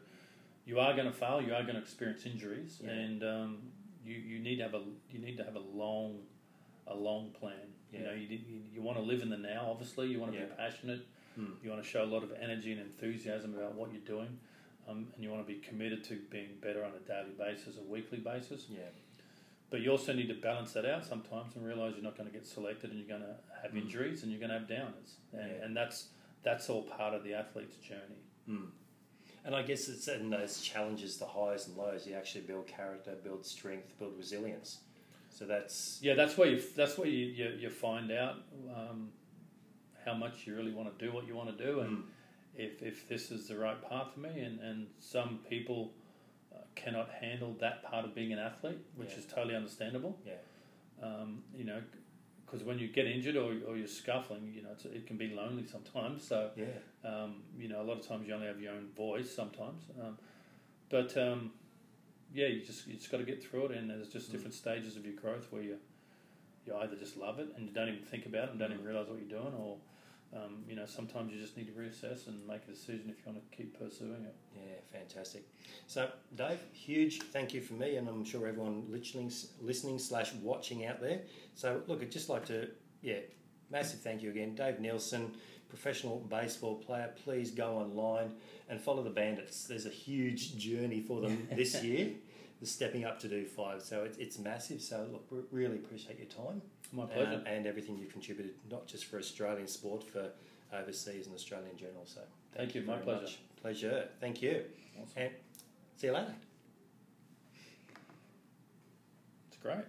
you 0.64 0.78
are 0.78 0.92
going 0.94 1.06
to 1.06 1.12
fail. 1.12 1.40
You 1.42 1.54
are 1.54 1.62
going 1.62 1.74
to 1.76 1.80
experience 1.80 2.24
injuries, 2.26 2.80
Yeah. 2.84 2.90
and 2.90 3.22
um, 3.24 3.58
you 4.04 4.14
you 4.14 4.38
need 4.38 4.56
to 4.56 4.62
have 4.62 4.74
a 4.74 4.82
you 5.10 5.18
need 5.18 5.36
to 5.36 5.44
have 5.44 5.56
a 5.56 5.60
long 5.60 6.20
a 6.86 6.94
long 6.94 7.30
plan. 7.30 7.52
You 7.92 7.98
Yeah. 8.00 8.06
know, 8.06 8.12
you, 8.14 8.26
you 8.28 8.60
you 8.74 8.82
want 8.82 8.98
to 8.98 9.02
live 9.04 9.22
in 9.22 9.30
the 9.30 9.36
now. 9.36 9.68
Obviously, 9.70 10.08
you 10.08 10.20
want 10.20 10.32
to 10.32 10.38
Yeah. 10.38 10.46
be 10.46 10.52
passionate. 10.54 11.06
Mm. 11.38 11.62
You 11.62 11.70
want 11.70 11.82
to 11.82 11.88
show 11.88 12.02
a 12.04 12.10
lot 12.14 12.22
of 12.24 12.32
energy 12.32 12.72
and 12.72 12.80
enthusiasm 12.80 13.54
about 13.56 13.74
what 13.74 13.92
you're 13.92 14.02
doing, 14.16 14.38
um, 14.88 15.08
and 15.14 15.22
you 15.24 15.30
want 15.30 15.46
to 15.46 15.52
be 15.54 15.60
committed 15.60 16.02
to 16.04 16.16
being 16.30 16.56
better 16.60 16.84
on 16.84 16.92
a 16.92 16.98
daily 17.06 17.34
basis, 17.38 17.76
a 17.78 17.82
weekly 17.82 18.18
basis. 18.18 18.66
yeah 18.68 18.90
But 19.70 19.80
you 19.82 19.90
also 19.92 20.12
need 20.12 20.26
to 20.28 20.34
balance 20.34 20.72
that 20.72 20.84
out 20.84 21.04
sometimes 21.04 21.54
and 21.54 21.64
realize 21.64 21.94
you're 21.94 22.02
not 22.10 22.16
going 22.16 22.28
to 22.28 22.32
get 22.32 22.44
selected 22.46 22.90
and 22.90 22.98
you're 22.98 23.08
going 23.16 23.22
to 23.22 23.36
have 23.62 23.72
Mm. 23.72 23.82
injuries 23.82 24.22
and 24.22 24.32
you're 24.32 24.40
going 24.40 24.50
to 24.50 24.58
have 24.58 24.68
downers. 24.68 25.10
And, 25.32 25.50
Yeah. 25.50 25.64
and 25.64 25.76
that's 25.76 26.08
that's 26.42 26.68
all 26.70 26.82
part 26.82 27.12
of 27.14 27.22
the 27.22 27.34
athlete's 27.34 27.76
journey. 27.76 28.22
Mm. 28.48 28.70
And 29.44 29.54
I 29.54 29.62
guess 29.62 29.88
it's 29.88 30.06
in 30.08 30.30
those 30.30 30.60
challenges, 30.60 31.16
the 31.16 31.26
highs 31.26 31.66
and 31.66 31.76
lows, 31.76 32.06
you 32.06 32.14
actually 32.14 32.42
build 32.42 32.66
character, 32.66 33.14
build 33.24 33.44
strength, 33.46 33.98
build 33.98 34.16
resilience. 34.16 34.78
So 35.30 35.46
that's 35.46 35.98
Yeah, 36.02 36.14
that's 36.14 36.36
where 36.36 36.48
you 36.48 36.62
that's 36.76 36.98
where 36.98 37.08
you, 37.08 37.26
you, 37.26 37.48
you 37.58 37.70
find 37.70 38.10
out 38.12 38.36
um, 38.76 39.10
how 40.04 40.14
much 40.14 40.46
you 40.46 40.54
really 40.54 40.72
want 40.72 40.98
to 40.98 41.04
do 41.06 41.12
what 41.12 41.26
you 41.26 41.34
want 41.36 41.56
to 41.56 41.64
do 41.66 41.80
and 41.80 41.98
Mm. 41.98 42.04
if, 42.56 42.82
if 42.82 43.08
this 43.08 43.30
is 43.30 43.48
the 43.48 43.56
right 43.56 43.80
path 43.88 44.08
for 44.12 44.20
me. 44.20 44.40
And, 44.40 44.60
and 44.60 44.88
some 44.98 45.38
people 45.48 45.92
uh, 46.54 46.58
cannot 46.74 47.08
handle 47.10 47.54
that 47.60 47.82
part 47.82 48.04
of 48.04 48.14
being 48.14 48.32
an 48.32 48.38
athlete, 48.38 48.78
which 48.96 49.12
Yeah. 49.12 49.18
is 49.18 49.26
totally 49.26 49.54
understandable. 49.56 50.18
yeah, 50.26 50.34
um, 51.02 51.42
you 51.54 51.64
know, 51.64 51.80
because 52.50 52.66
when 52.66 52.78
you 52.78 52.88
get 52.88 53.06
injured 53.06 53.36
or, 53.36 53.52
or 53.68 53.76
you're 53.76 53.86
scuffling, 53.86 54.52
you 54.54 54.62
know, 54.62 54.70
it's, 54.72 54.84
it 54.84 55.06
can 55.06 55.16
be 55.16 55.28
lonely 55.28 55.64
sometimes. 55.66 56.26
So, 56.26 56.50
yeah, 56.56 56.64
um, 57.04 57.42
you 57.58 57.68
know, 57.68 57.80
a 57.80 57.84
lot 57.84 57.98
of 57.98 58.06
times 58.06 58.26
you 58.26 58.34
only 58.34 58.46
have 58.46 58.60
your 58.60 58.72
own 58.72 58.88
voice 58.96 59.32
sometimes. 59.32 59.84
Um, 60.00 60.18
but 60.88 61.16
um, 61.16 61.52
yeah, 62.34 62.48
you 62.48 62.60
just 62.64 62.86
you 62.86 62.94
just 62.94 63.10
got 63.10 63.18
to 63.18 63.24
get 63.24 63.42
through 63.42 63.66
it, 63.66 63.72
and 63.76 63.88
there's 63.90 64.08
just 64.08 64.28
Mm. 64.28 64.32
different 64.32 64.54
stages 64.54 64.96
of 64.96 65.04
your 65.04 65.14
growth 65.14 65.46
where 65.50 65.62
you 65.62 65.76
you 66.66 66.74
either 66.76 66.96
just 66.96 67.16
love 67.16 67.38
it 67.38 67.48
and 67.56 67.66
you 67.66 67.72
don't 67.72 67.88
even 67.88 68.02
think 68.02 68.26
about 68.26 68.44
it 68.44 68.50
and 68.50 68.58
don't 68.58 68.70
Mm. 68.70 68.74
even 68.74 68.86
realize 68.86 69.08
what 69.08 69.18
you're 69.18 69.40
doing, 69.40 69.54
or 69.54 69.76
um, 70.34 70.64
you 70.68 70.76
know, 70.76 70.86
sometimes 70.86 71.32
you 71.32 71.40
just 71.40 71.56
need 71.56 71.66
to 71.66 71.72
reassess 71.72 72.28
and 72.28 72.46
make 72.46 72.62
a 72.68 72.70
decision 72.70 73.06
if 73.10 73.18
you 73.18 73.32
want 73.32 73.50
to 73.50 73.56
keep 73.56 73.76
pursuing 73.78 74.24
it. 74.24 74.34
yeah, 74.54 74.98
fantastic. 74.98 75.44
So, 75.88 76.08
Dave, 76.36 76.60
huge 76.72 77.20
thank 77.20 77.52
you 77.52 77.60
for 77.60 77.74
me, 77.74 77.96
and 77.96 78.08
I'm 78.08 78.24
sure 78.24 78.46
everyone 78.46 78.84
listening, 78.88 79.32
listening 79.60 79.98
slash 79.98 80.32
watching 80.34 80.86
out 80.86 81.00
there. 81.00 81.22
So, 81.54 81.82
look, 81.88 82.00
I'd 82.02 82.12
just 82.12 82.28
like 82.28 82.46
to, 82.46 82.68
yeah, 83.02 83.18
massive 83.70 84.00
thank 84.00 84.22
you 84.22 84.30
again, 84.30 84.54
Dave 84.54 84.78
Nilsson, 84.78 85.32
professional 85.68 86.18
baseball 86.30 86.76
player. 86.76 87.10
Please 87.24 87.50
go 87.50 87.78
online 87.78 88.34
and 88.68 88.80
follow 88.80 89.02
the 89.02 89.10
Bandits. 89.10 89.64
There's 89.64 89.86
a 89.86 89.90
huge 89.90 90.56
journey 90.56 91.00
for 91.00 91.20
them 91.20 91.48
this 91.52 91.82
year. 91.82 92.10
They're 92.60 92.68
stepping 92.68 93.04
up 93.04 93.18
to 93.20 93.28
do 93.28 93.44
five, 93.46 93.82
so 93.82 94.04
it's, 94.04 94.18
it's 94.18 94.38
massive. 94.38 94.82
So, 94.82 95.06
look, 95.10 95.26
we 95.30 95.38
really 95.50 95.76
appreciate 95.76 96.18
your 96.18 96.28
time. 96.28 96.60
My 96.92 97.06
pleasure. 97.06 97.42
uh, 97.46 97.48
and 97.48 97.66
everything 97.66 97.96
you've 97.96 98.12
contributed, 98.12 98.52
not 98.70 98.86
just 98.86 99.06
for 99.06 99.18
Australian 99.18 99.66
sport, 99.66 100.04
for 100.04 100.28
overseas 100.76 101.26
and 101.26 101.34
Australian 101.34 101.76
general. 101.76 102.04
So 102.04 102.20
Thank 102.54 102.74
you, 102.74 102.82
my 102.82 102.94
very 102.94 103.04
pleasure. 103.04 103.22
much. 103.22 103.38
Pleasure. 103.62 104.08
Thank 104.20 104.42
you. 104.42 104.62
Awesome. 105.00 105.22
And 105.22 105.30
see 105.96 106.08
you 106.08 106.12
later. 106.12 106.34
It's 109.48 109.56
great. 109.62 109.84